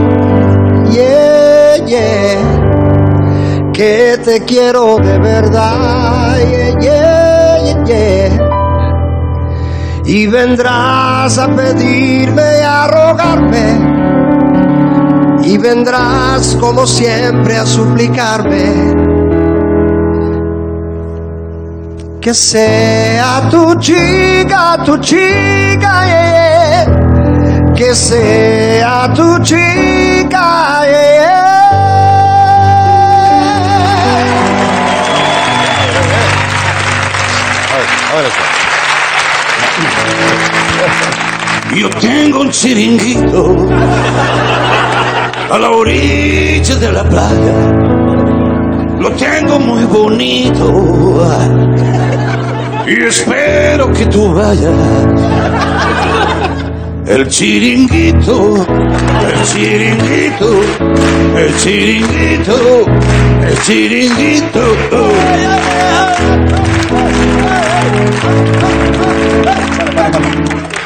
[0.88, 8.48] yeah, yeah, que te quiero de verdad, yeah, yeah, yeah.
[10.04, 14.01] Y vendrás a pedirme y a rogarme,
[15.52, 18.94] y vendrás como siempre a suplicarme.
[22.20, 27.02] Que sea tu chica, tu chica, yeah, yeah
[27.74, 30.82] que sea tu chica.
[38.22, 38.42] Esto.
[41.74, 43.56] Yo tengo un chiringuito
[45.52, 47.56] a la orilla de la playa.
[48.98, 51.28] Lo tengo muy bonito
[52.86, 54.72] y espero que tú vayas.
[57.06, 58.66] El chiringuito,
[59.30, 60.50] el chiringuito,
[61.36, 62.56] el chiringuito,
[63.46, 64.62] el chiringuito.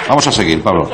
[0.08, 0.90] Vamos a seguir, Pablo.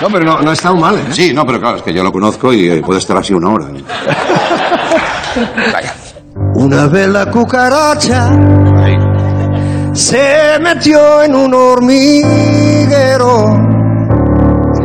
[0.00, 1.04] No, pero no, no ha estado mal, ¿eh?
[1.10, 3.50] Sí, no, pero claro, es que yo lo conozco y eh, puede estar así una
[3.50, 3.66] hora.
[5.72, 5.94] Vaya.
[6.54, 8.30] Una vez la cucaracha
[9.92, 13.54] se metió en un hormiguero.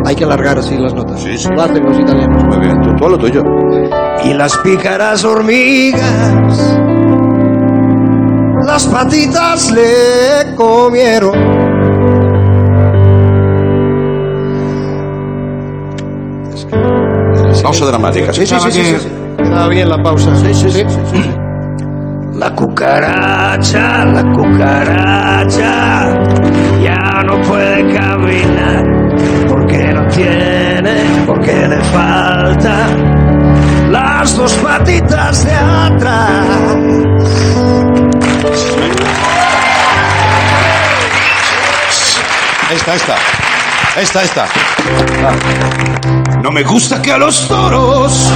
[0.06, 1.22] Hay que alargar así las notas.
[1.22, 1.48] Sí, sí.
[1.56, 2.44] Lo hacen los italianos.
[2.46, 3.42] Muy bien, tú, tú a lo tuyo.
[4.24, 6.80] Y las pícaras hormigas,
[8.66, 11.63] las patitas le comieron.
[17.74, 18.32] Pausa dramática.
[18.32, 19.10] Sí, sí, sí, sí, sí.
[19.68, 20.36] Bien la pausa.
[20.36, 20.86] Sí, sí, sí.
[22.36, 26.14] La cucaracha, la cucaracha,
[26.84, 28.86] ya no puede caminar
[29.50, 32.90] porque no tiene, porque le falta
[33.90, 36.46] las dos patitas de atrás.
[42.70, 43.16] Esta, esta.
[44.00, 44.46] Esta, esta.
[46.44, 48.30] No me gusta que a los toros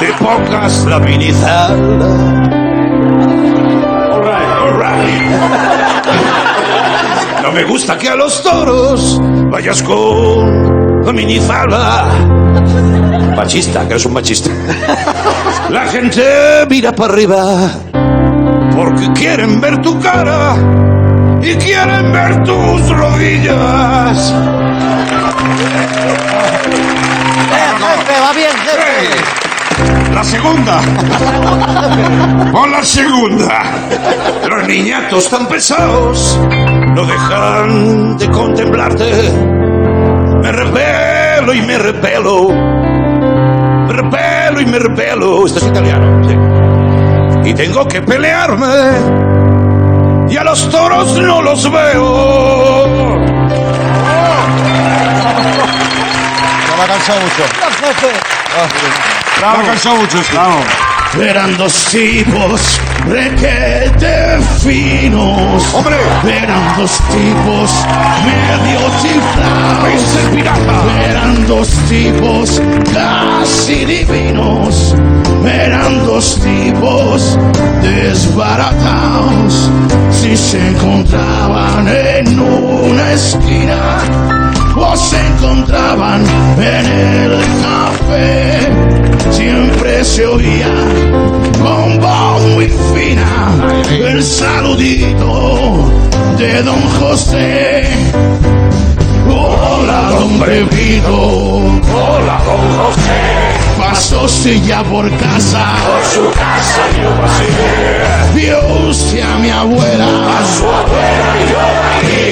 [0.00, 2.08] te pongas la minizalda.
[7.42, 12.06] No me gusta que a los toros vayas con la minifalda.
[13.36, 14.48] Machista, que eres un machista.
[15.68, 16.24] La gente
[16.70, 17.70] mira para arriba
[18.74, 20.56] porque quieren ver tu cara
[21.42, 24.32] y quieren ver tus rodillas.
[30.14, 30.80] La segunda.
[32.52, 33.62] Con la segunda.
[34.48, 36.38] Los niñatos tan pesados
[36.94, 39.32] no dejan de contemplarte.
[40.40, 42.48] Me repelo y me repelo.
[42.48, 45.46] Me repelo y me repelo.
[45.46, 46.22] Esto es italiano.
[47.44, 48.66] Y tengo que pelearme.
[50.30, 53.14] Y a los toros no los veo.
[56.74, 57.44] Ya me ha cansado mucho.
[59.40, 61.22] Me ha cansado mucho esto.
[61.22, 65.62] Eran dos tipos requete finos.
[65.72, 65.96] ¡Hombre!
[66.24, 67.70] Eran dos tipos
[68.26, 70.16] medio chiflados.
[70.16, 70.82] el pirata!
[71.08, 72.60] Eran dos tipos
[72.92, 74.96] casi divinos.
[75.44, 77.38] Eran dos tipos
[77.82, 79.70] desbaratados.
[80.10, 84.43] Si se encontraban en una esquina
[84.76, 86.24] o se encontraban
[86.58, 88.58] en el café,
[89.30, 90.74] siempre se oía
[91.62, 95.90] con voz muy fina el saludito
[96.38, 98.53] de don José.
[99.84, 101.12] Hola, don Pepito.
[101.12, 103.20] Hola, don José.
[103.78, 104.26] Pasó
[104.66, 105.74] ya por casa.
[105.84, 108.32] Por su casa yo pasé.
[108.34, 110.06] Vio usted a mi abuela.
[110.06, 111.60] A su abuela yo
[111.98, 112.24] aquí.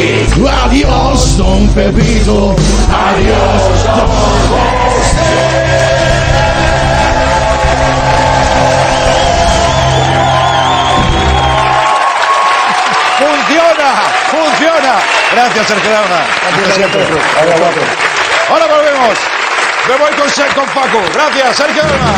[0.65, 2.57] Adiós, don Pepito.
[2.89, 5.02] Adiós, don José.
[14.63, 14.95] Leona.
[15.33, 16.27] Gracias, Sergio Leona.
[16.51, 17.07] Gracias siempre.
[18.49, 19.19] Ahora volvemos.
[19.89, 21.01] Me voy con, con Facu.
[21.13, 22.13] Gracias, Sergio Leona.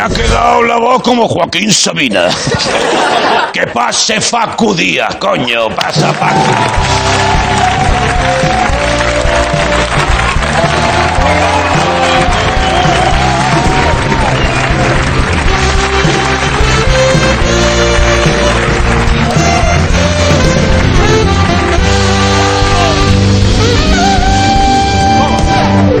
[0.00, 2.30] Me ha quedado la voz como Joaquín Sabina.
[3.52, 5.68] que pase Facu Díaz, coño.
[5.76, 6.40] Pasa Facu.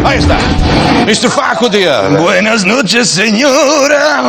[0.04, 0.36] Ahí está.
[1.06, 1.30] Mr.
[1.30, 2.10] Facu Díaz.
[2.18, 4.22] Buenas noches, señora.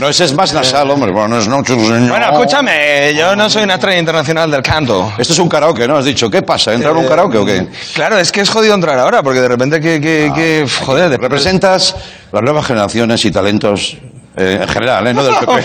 [0.00, 1.12] No, ese es más nasal, hombre.
[1.12, 2.08] Buenas noches, señor.
[2.08, 5.12] Bueno, escúchame, yo no soy una estrella internacional del canto.
[5.18, 5.96] Esto es un karaoke, ¿no?
[5.96, 6.72] Has dicho, ¿qué pasa?
[6.72, 7.66] ¿Entrar a un karaoke o qué?
[7.94, 11.18] Claro, es que es jodido entrar ahora, porque de repente que, que, que joder, de-
[11.18, 11.94] Representas
[12.32, 13.96] las nuevas generaciones y talentos
[14.36, 15.14] eh, en general, ¿eh?
[15.14, 15.64] No del PP.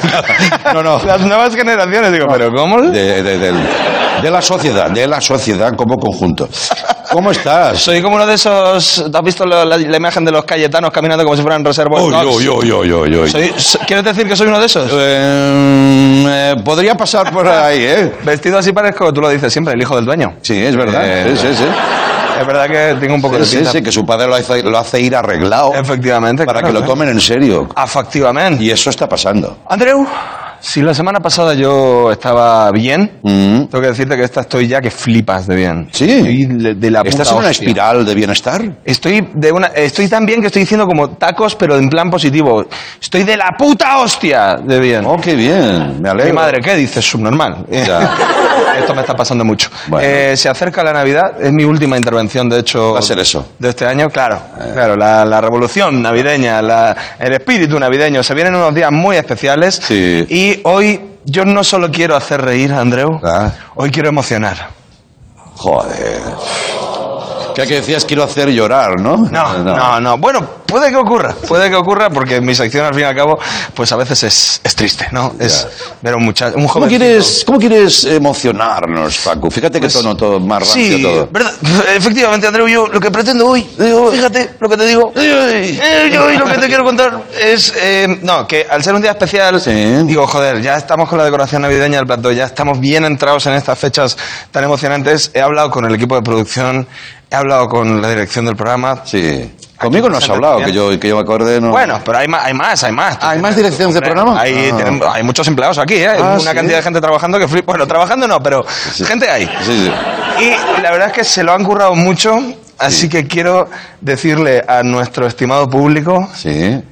[0.74, 1.02] No, no.
[1.04, 2.82] Las nuevas generaciones, digo, pero ¿cómo?
[2.82, 3.56] De, de- del-
[4.22, 6.48] de la sociedad, de la sociedad como conjunto.
[7.12, 7.80] ¿Cómo estás?
[7.80, 9.06] Soy como uno de esos.
[9.14, 12.02] ¿Has visto la, la- la imagen de los cayetanos caminando como si fueran reservos?
[12.02, 13.30] Uy, uy, uy, uy.
[13.30, 14.90] Soy- so- ¿Quieres decir que soy uno de esos?
[14.92, 18.14] Eh, eh, podría pasar por ahí, ¿eh?
[18.24, 20.36] Vestido así parezco, tú lo dices siempre, el hijo del dueño.
[20.42, 21.02] Sí, es verdad.
[21.06, 21.66] Eh, sí, sí, sí.
[22.40, 23.72] Es verdad que tengo un poco de Sí, sí, pinta.
[23.72, 26.46] sí, que su padre lo hace, lo hace ir arreglado Efectivamente.
[26.46, 26.94] para claro, que lo claro.
[26.94, 27.68] tomen en serio.
[27.84, 28.64] Efectivamente.
[28.64, 29.58] Y eso está pasando.
[29.68, 30.06] Andreu,
[30.60, 33.66] si la semana pasada yo estaba bien, Mm.
[33.66, 35.90] tengo que decirte que esta estoy ya que flipas de bien.
[35.92, 36.10] Sí.
[36.12, 37.66] Estoy de, de la ¿Estás en una hostia.
[37.68, 38.62] espiral de bienestar?
[38.86, 42.66] Estoy de una, estoy tan bien que estoy diciendo como tacos, pero en plan positivo.
[43.02, 45.06] Estoy de la puta hostia de bien.
[45.06, 46.02] Oh, qué bien.
[46.02, 46.32] Me alegro.
[46.34, 47.06] Mi madre, ¿qué dices?
[47.06, 47.66] Subnormal.
[47.70, 48.16] Ya.
[48.80, 49.70] Esto me está pasando mucho.
[49.88, 50.08] Bueno.
[50.08, 52.94] Eh, se acerca la Navidad, es mi última intervención, de hecho.
[52.94, 53.54] Va a ser eso.
[53.58, 54.40] De este año, claro.
[54.74, 58.22] Claro, la, la revolución navideña, la- el espíritu navideño.
[58.24, 59.80] Se vienen unos días muy especiales.
[59.84, 60.26] Sí.
[60.30, 63.52] Y hoy yo no solo quiero hacer reír, Andreu, Ah.
[63.76, 64.70] hoy quiero emocionar.
[65.56, 66.22] Joder.
[67.64, 69.18] Que que decías quiero hacer llorar, ¿no?
[69.18, 73.02] No, no, no, Bueno, puede que ocurra, puede que ocurra, porque mi sección, al fin
[73.02, 73.40] y al cabo,
[73.74, 75.34] pues a veces es, es triste, ¿no?
[75.40, 75.68] Es
[76.04, 76.90] ver a un muchacho, un ¿Cómo joven.
[76.90, 79.50] quieres, ¿Cómo quieres emocionarnos, Paco?
[79.50, 81.28] Fíjate que tono todo más Pues Sí, todo.
[81.32, 81.52] verdad.
[81.96, 85.12] Efectivamente, Andreu, yo lo que pretendo hoy, digo, fíjate lo que te digo.
[85.16, 89.02] Eh, yo hoy lo que te quiero contar es, eh, no, que al ser un
[89.02, 89.72] día especial, Sí.
[90.04, 93.54] digo, joder, ya estamos con la decoración navideña del plato, ya estamos bien entrados en
[93.54, 94.16] estas fechas
[94.52, 95.32] tan emocionantes.
[95.34, 96.88] He hablado con el equipo de producción,
[97.30, 99.02] he hablado con la dirección del programa.
[99.06, 99.54] Sí.
[99.78, 101.62] Conmigo no has hablado, que yo, que yo me acordé.
[101.62, 101.70] No.
[101.70, 103.18] Bueno, pero hay más, hay más, hay más.
[103.22, 104.40] ¿hay más direcciones de programa?
[104.42, 104.78] Hay, Ah.
[104.78, 106.08] tenemos- hay muchos empleados aquí, ¿eh?
[106.18, 106.56] Ah, Una ¿sí?
[106.56, 108.66] cantidad de gente trabajando que flip- Bueno, trabajando no, pero
[109.06, 109.46] gente hay.
[109.64, 109.92] Sí, sí.
[110.44, 112.40] Y la verdad es que se lo han currado mucho,
[112.80, 113.70] así que quiero
[114.02, 116.50] decirle a nuestro estimado público, Sí.
[116.50, 116.84] eh,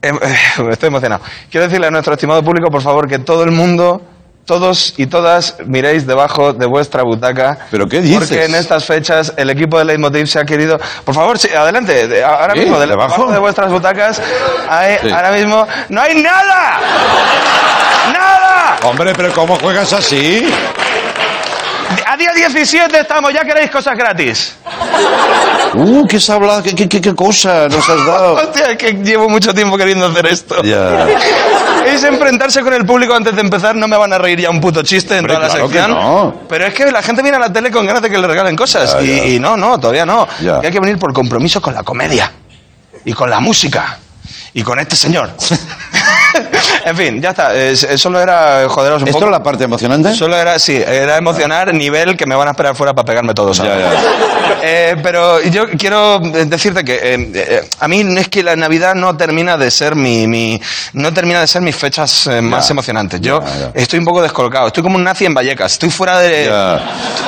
[0.70, 4.00] estoy emocionado, quiero decirle a nuestro estimado público, por favor, que todo el mundo,
[4.44, 7.58] todos y todas miréis debajo de vuestra butaca.
[7.70, 8.18] ¿Pero qué dices?
[8.18, 10.80] Porque en estas fechas el equipo de Leitmotiv se ha querido...
[11.04, 13.12] Por favor, sí, adelante, de- ahora mismo, de- ¿Debajo?
[13.14, 14.20] debajo de vuestras butacas,
[14.68, 15.10] hay- Sí.
[15.10, 16.80] ahora mismo, ¡no hay nada!
[18.12, 18.78] ¡Nada!
[18.82, 20.46] Hombre, pero ¿cómo juegas así?
[22.06, 24.54] A día 17 estamos, ya queréis cosas gratis.
[25.74, 26.62] Uh, ¿qué has hablado?
[26.62, 28.34] ¿Qué, qué, qué, qué cosa nos has dado?
[28.42, 30.62] Hostia, es que llevo mucho tiempo queriendo hacer esto.
[30.62, 31.06] Ya.
[31.86, 34.60] Es enfrentarse con el público antes de empezar, no me van a reír ya un
[34.60, 35.90] puto chiste en Hombre, toda la claro sección.
[35.90, 36.34] no.
[36.48, 38.56] Pero es que la gente viene a la tele con ganas de que le regalen
[38.56, 38.94] cosas.
[38.94, 39.24] Ya, y, ya.
[39.26, 40.26] y no, no, todavía no.
[40.40, 40.60] Ya.
[40.60, 42.30] Que hay que venir por compromiso con la comedia.
[43.04, 43.98] Y con la música.
[44.54, 45.30] Y con este señor.
[46.84, 47.54] en fin, ya está.
[47.54, 49.30] Es- es- solo era joderos un ¿Esto poco.
[49.30, 50.14] es la parte emocionante?
[50.14, 53.56] Solo era, sí, era emocionar nivel que me van a esperar fuera para pegarme todos.
[53.58, 53.78] Ya, ahora.
[53.92, 54.00] ya.
[54.64, 59.16] Eh, pero yo quiero decirte que eh, eh, a mí es que la Navidad no
[59.16, 60.60] termina de ser mi, mi-
[60.92, 63.20] no termina de ser mis fechas eh, más emocionantes.
[63.20, 63.42] Yo
[63.74, 66.44] estoy un poco descolocado, estoy como un nazi en Vallecas, estoy fuera de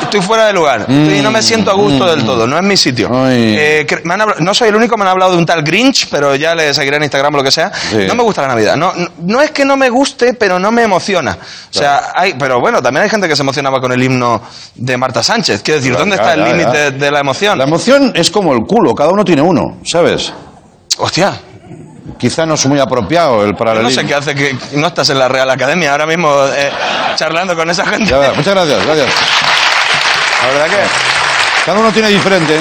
[0.02, 2.76] estoy fuera de lugar, Estoy- no me siento a gusto del todo, no es mi
[2.76, 3.10] sitio.
[3.28, 6.34] Eh, me han no soy el único, me han hablado de un tal Grinch, pero
[6.36, 7.72] ya le seguiré en Instagram o lo que sea.
[7.90, 8.04] Sí.
[8.06, 8.76] No me gusta la Navidad.
[8.76, 11.32] No, no, no es que no me guste, pero no me emociona.
[11.32, 14.42] O sea, hay, pero bueno, también hay gente que se emocionaba con el himno
[14.74, 15.62] de Marta Sánchez.
[15.62, 16.90] Quiero decir, ¿dónde está el límite ya.
[16.90, 17.58] de la emoción?
[17.58, 20.32] La emoción es como el culo, cada uno tiene uno, ¿sabes?
[20.98, 21.32] Hostia,
[22.18, 24.02] Quizá no es muy apropiado el yo no paralelismo.
[24.02, 26.70] sé qué hace que no estás en la Real Academia ahora mismo eh,
[27.16, 28.10] charlando con esa gente.
[28.10, 29.08] Ya, muchas gracias, gracias.
[30.42, 31.64] La verdad que...
[31.64, 32.60] Cada uno tiene diferente.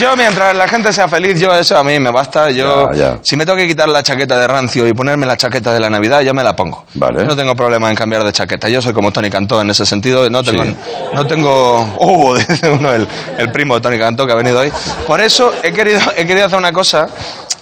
[0.00, 2.50] Yo mientras la gente sea feliz, yo eso a mí me basta.
[2.50, 3.18] Yo, Ya, ya.
[3.22, 5.90] si me tengo que quitar la chaqueta de rancio y ponerme la chaqueta de la
[5.90, 6.84] Navidad, yo me la pongo.
[6.94, 7.24] Vale.
[7.24, 8.68] No tengo problema en cambiar de chaqueta.
[8.68, 10.28] Yo soy como Tony Cantó en ese sentido.
[10.30, 10.64] No tengo,
[11.12, 13.06] no tengo, oh, dice uno, el,
[13.38, 14.72] el primo de Tony Cantó que ha venido hoy.
[15.06, 17.08] Por eso he querido, he querido hacer una cosa.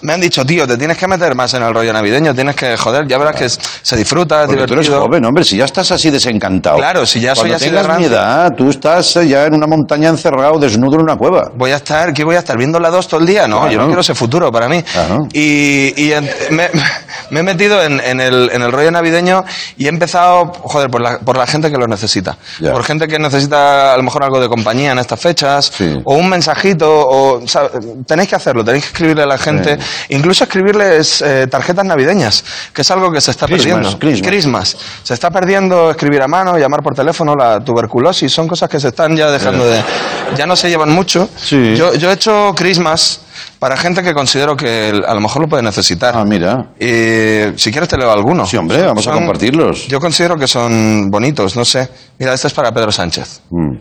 [0.02, 2.76] Me han dicho, tío, te tienes que meter más en el rollo navideño, tienes que,
[2.76, 5.00] joder, ya verás que es- se disfruta, es Porque tú eres divertido.
[5.02, 6.76] joven, hombre, si ya estás así desencantado.
[6.76, 8.08] Claro, si ya soy así de rancio.
[8.08, 11.50] edad, tú estás eh, ya en una montaña encerrado, desnudo en una cueva.
[11.56, 12.56] Voy a estar, ¿qué voy a estar?
[12.58, 13.46] ¿Viendo la 2 todo el día?
[13.48, 13.72] No, Claro.
[13.72, 14.82] yo no quiero ese futuro para mí.
[15.32, 16.68] Y, y en- me,
[17.30, 19.44] me he metido en, en el, en el rollo navideño
[19.76, 22.36] y he empezado, joder, por la, por la gente que lo necesita.
[22.60, 22.72] Ya.
[22.72, 25.72] Por gente que necesita a lo mejor algo de compañía en estas fechas,
[26.04, 27.70] o un mensajito, o ¿sabe?
[28.06, 29.78] tenéis que hacerlo, tenéis que escribirle a la gente,
[30.08, 33.98] incluso escribirles eh, tarjetas navideñas, que es algo que se está Christmas, perdiendo.
[33.98, 34.28] Christmas.
[34.28, 34.76] Christmas.
[35.02, 38.88] Se está perdiendo escribir a mano, llamar por teléfono, la tuberculosis, son cosas que se
[38.88, 39.82] están ya dejando de...
[40.36, 41.28] Ya no se llevan mucho.
[41.50, 43.20] Yo, yo he hecho Christmas
[43.58, 46.16] para gente que considero que a lo mejor lo puede necesitar.
[46.16, 46.72] Ah, mira.
[46.78, 48.48] Y si quieres te leo algunos.
[48.48, 49.86] Sí, hombre, vamos a compartirlos.
[49.88, 51.88] Yo considero que son bonitos, no sé.
[52.18, 53.42] Mira, este es para Pedro Sánchez.
[53.50, 53.76] Hmm.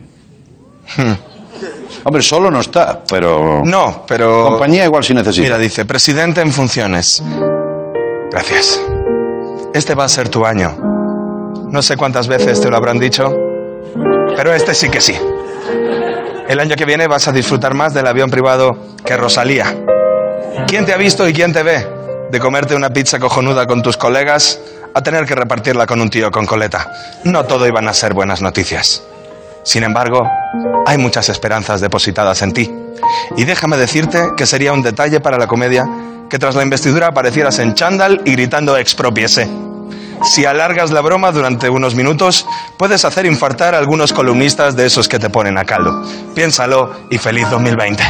[2.04, 3.62] Hombre, solo no está, pero...
[3.64, 4.44] No, pero...
[4.44, 5.44] Compañía igual si necesita.
[5.44, 7.22] Mira, dice, presidente en funciones.
[8.30, 8.80] Gracias.
[9.72, 10.76] Este va a ser tu año.
[11.70, 13.32] No sé cuántas veces te lo habrán dicho,
[14.36, 15.16] pero este sí que sí.
[16.48, 19.74] El año que viene vas a disfrutar más del avión privado que Rosalía.
[20.66, 21.86] ¿Quién te ha visto y quién te ve?
[22.30, 24.60] De comerte una pizza cojonuda con tus colegas
[24.94, 26.90] a tener que repartirla con un tío con coleta.
[27.24, 29.02] No todo iban a ser buenas noticias.
[29.64, 30.28] Sin embargo,
[30.86, 32.70] hay muchas esperanzas depositadas en ti.
[33.36, 35.86] Y déjame decirte que sería un detalle para la comedia
[36.28, 39.48] que tras la investidura aparecieras en chándal y gritando expropiese.
[40.24, 42.46] Si alargas la broma durante unos minutos,
[42.76, 46.02] puedes hacer infartar a algunos columnistas de esos que te ponen a caldo.
[46.34, 48.02] Piénsalo y feliz 2020.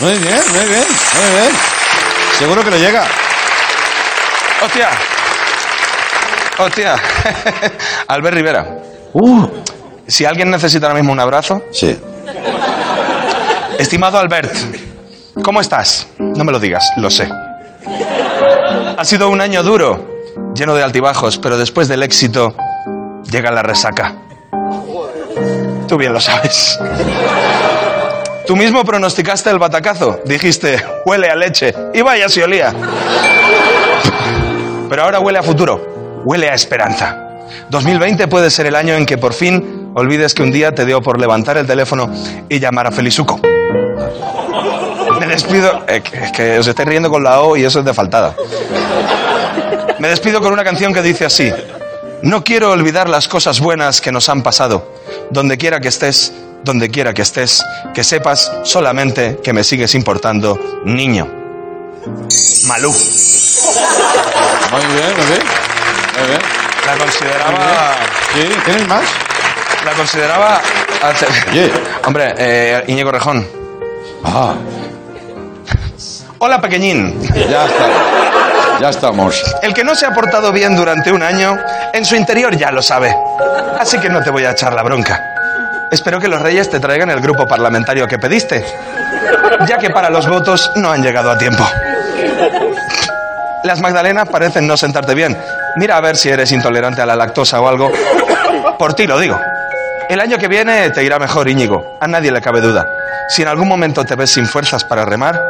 [0.00, 1.52] Muy bien, muy bien, muy bien.
[2.38, 3.04] Seguro que le llega.
[4.64, 4.88] ¡Hostia!
[6.58, 6.96] ¡Hostia!
[8.08, 8.66] Albert Rivera.
[9.12, 9.46] Uh.
[10.06, 11.62] Si alguien necesita ahora mismo un abrazo.
[11.72, 11.98] Sí.
[13.78, 14.52] Estimado Albert,
[15.42, 16.06] ¿cómo estás?
[16.18, 17.28] No me lo digas, lo sé.
[18.96, 20.22] Ha sido un año duro,
[20.54, 22.54] lleno de altibajos, pero después del éxito
[23.30, 24.14] llega la resaca.
[25.88, 26.78] Tú bien lo sabes.
[28.46, 30.20] Tú mismo pronosticaste el batacazo.
[30.24, 31.74] Dijiste, huele a leche.
[31.94, 32.72] Y vaya si olía.
[34.88, 36.22] Pero ahora huele a futuro.
[36.24, 37.28] Huele a esperanza.
[37.70, 41.00] 2020 puede ser el año en que por fin olvides que un día te dio
[41.02, 42.10] por levantar el teléfono
[42.48, 43.40] y llamar a Felizuco.
[45.20, 45.84] Me despido.
[45.88, 48.34] eh, que- Es que os estáis riendo con la O y eso es de faltada.
[49.98, 51.52] Me despido con una canción que dice así.
[52.22, 54.92] No quiero olvidar las cosas buenas que nos han pasado.
[55.30, 56.32] Donde quiera que estés,
[56.64, 57.62] donde quiera que estés,
[57.94, 61.28] que sepas solamente que me sigues importando, niño.
[62.66, 62.90] Malú.
[62.92, 65.42] Muy bien, muy bien.
[66.18, 66.40] Muy bien.
[66.86, 67.94] La consideraba.
[68.34, 69.04] Sí, ¿tienes más?
[69.84, 70.60] La consideraba.
[72.06, 73.46] Hombre, eh, Íñigo Rejón.
[74.24, 74.54] Ah,
[76.38, 77.20] Hola, pequeñín.
[77.48, 77.86] ya está.
[78.80, 79.42] Ya estamos.
[79.62, 81.56] El que no se ha portado bien durante un año,
[81.92, 83.14] en su interior ya lo sabe.
[83.78, 85.20] Así que no te voy a echar la bronca.
[85.92, 88.64] Espero que los reyes te traigan el grupo parlamentario que pediste,
[89.68, 91.64] ya que para los votos no han llegado a tiempo.
[93.62, 95.36] Las Magdalenas parecen no sentarte bien.
[95.76, 97.92] Mira a ver si eres intolerante a la lactosa o algo.
[98.78, 99.38] Por ti lo digo.
[100.12, 101.96] El año que viene te irá mejor, Íñigo.
[101.98, 102.86] A nadie le cabe duda.
[103.30, 105.40] Si en algún momento te ves sin fuerzas para remar,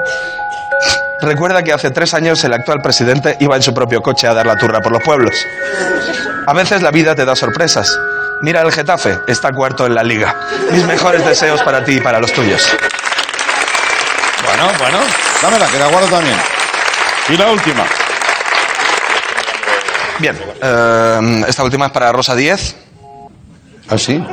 [1.20, 4.46] recuerda que hace tres años el actual presidente iba en su propio coche a dar
[4.46, 5.34] la turra por los pueblos.
[6.46, 7.98] A veces la vida te da sorpresas.
[8.40, 10.36] Mira el Getafe, está cuarto en la liga.
[10.70, 12.64] Mis mejores deseos para ti y para los tuyos.
[14.44, 14.98] Bueno, bueno.
[15.42, 16.36] Dámela, que la guardo también.
[17.30, 17.84] Y la última.
[20.20, 22.76] Bien, eh, esta última es para Rosa 10.
[23.88, 24.24] ¿Ah, sí?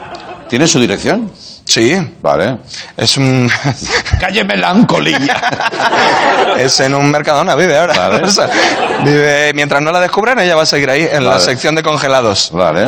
[0.49, 1.31] ¿Tiene su dirección?
[1.63, 1.95] Sí.
[2.23, 2.57] Vale.
[2.97, 3.49] Es un...
[4.19, 5.39] Calle Melancolía.
[6.57, 7.93] es en un Mercadona, vive ahora.
[7.93, 8.23] Vale.
[8.29, 8.49] O sea,
[9.03, 12.49] vive, mientras no la descubran, ella va a seguir ahí, en la sección de congelados.
[12.51, 12.87] Vale.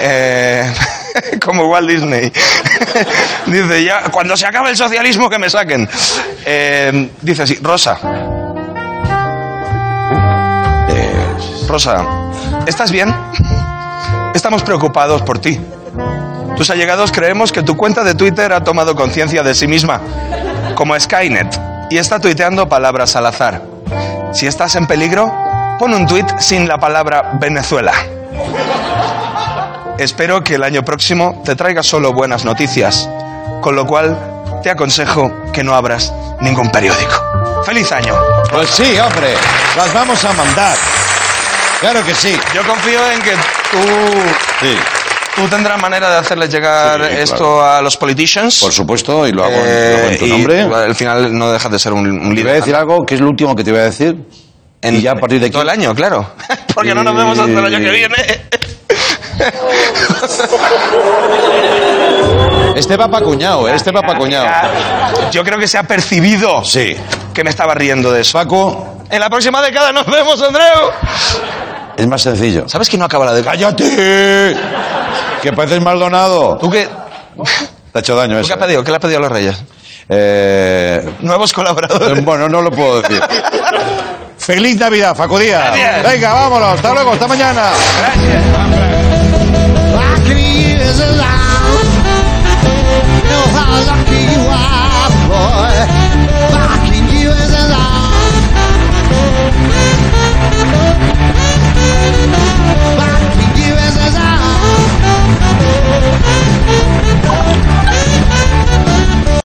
[0.00, 0.72] Eh,
[1.44, 2.32] como Walt Disney.
[3.46, 5.86] dice, ya, cuando se acabe el socialismo, que me saquen.
[6.46, 7.98] Eh, dice así, Rosa.
[10.88, 11.34] Eh,
[11.68, 12.06] Rosa,
[12.66, 13.14] ¿estás bien?
[14.34, 15.60] Estamos preocupados por ti.
[16.56, 20.00] Tus allegados creemos que tu cuenta de Twitter ha tomado conciencia de sí misma,
[20.74, 21.58] como Skynet,
[21.90, 23.62] y está tuiteando palabras al azar.
[24.32, 25.32] Si estás en peligro,
[25.78, 27.92] pon un tuit sin la palabra Venezuela.
[29.98, 33.08] Espero que el año próximo te traiga solo buenas noticias,
[33.60, 34.16] con lo cual
[34.62, 37.62] te aconsejo que no abras ningún periódico.
[37.64, 38.14] ¡Feliz año!
[38.50, 39.34] Pues sí, hombre,
[39.76, 40.76] las vamos a mandar.
[41.80, 42.38] Claro que sí.
[42.54, 43.32] Yo confío en que
[43.70, 43.78] tú,
[44.60, 44.76] Sí,
[45.42, 47.64] tú tendrás manera de hacerles llegar Sí, esto claro.
[47.64, 48.60] a los politicians.
[48.60, 50.60] por supuesto, y lo hago, en- Eh, lo hago en tu y nombre.
[50.62, 52.54] al final no dejas de ser un, un Te voy a líder.
[52.56, 54.16] decir algo que es lo último que te voy a decir.
[54.80, 55.52] En, y ya a partir de aquí.
[55.52, 56.26] todo el año, claro.
[56.74, 58.16] Porque no nos vemos hasta el año que viene.
[62.76, 63.74] Este va pa' cuñado, ¿eh?
[63.74, 64.46] este va pa' cuñado.
[65.30, 66.96] Yo creo que se ha percibido Sí.
[67.34, 68.32] que me estaba riendo de eso.
[68.38, 70.90] Paco, En la próxima década nos vemos, Andreu.
[71.96, 72.66] es más sencillo.
[72.68, 73.52] ¿Sabes que no acaba la década?
[73.56, 74.56] ¡Cállate!
[75.42, 76.56] Que pareces Maldonado.
[76.58, 76.88] ¿Tú qué,
[77.92, 78.46] Te ha hecho daño ¿tú eso.
[78.48, 78.84] qué has pedido?
[78.84, 79.62] ¿Qué le has pedido a los reyes?
[80.08, 82.24] Eh, Nuevos colaboradores.
[82.24, 83.20] bueno, no lo puedo decir.
[84.38, 85.16] ¡Feliz Navidad!
[85.16, 86.02] Gracias.
[86.12, 86.74] Venga, vámonos.
[86.76, 87.70] Hasta luego, hasta mañana.
[88.00, 89.11] Gracias.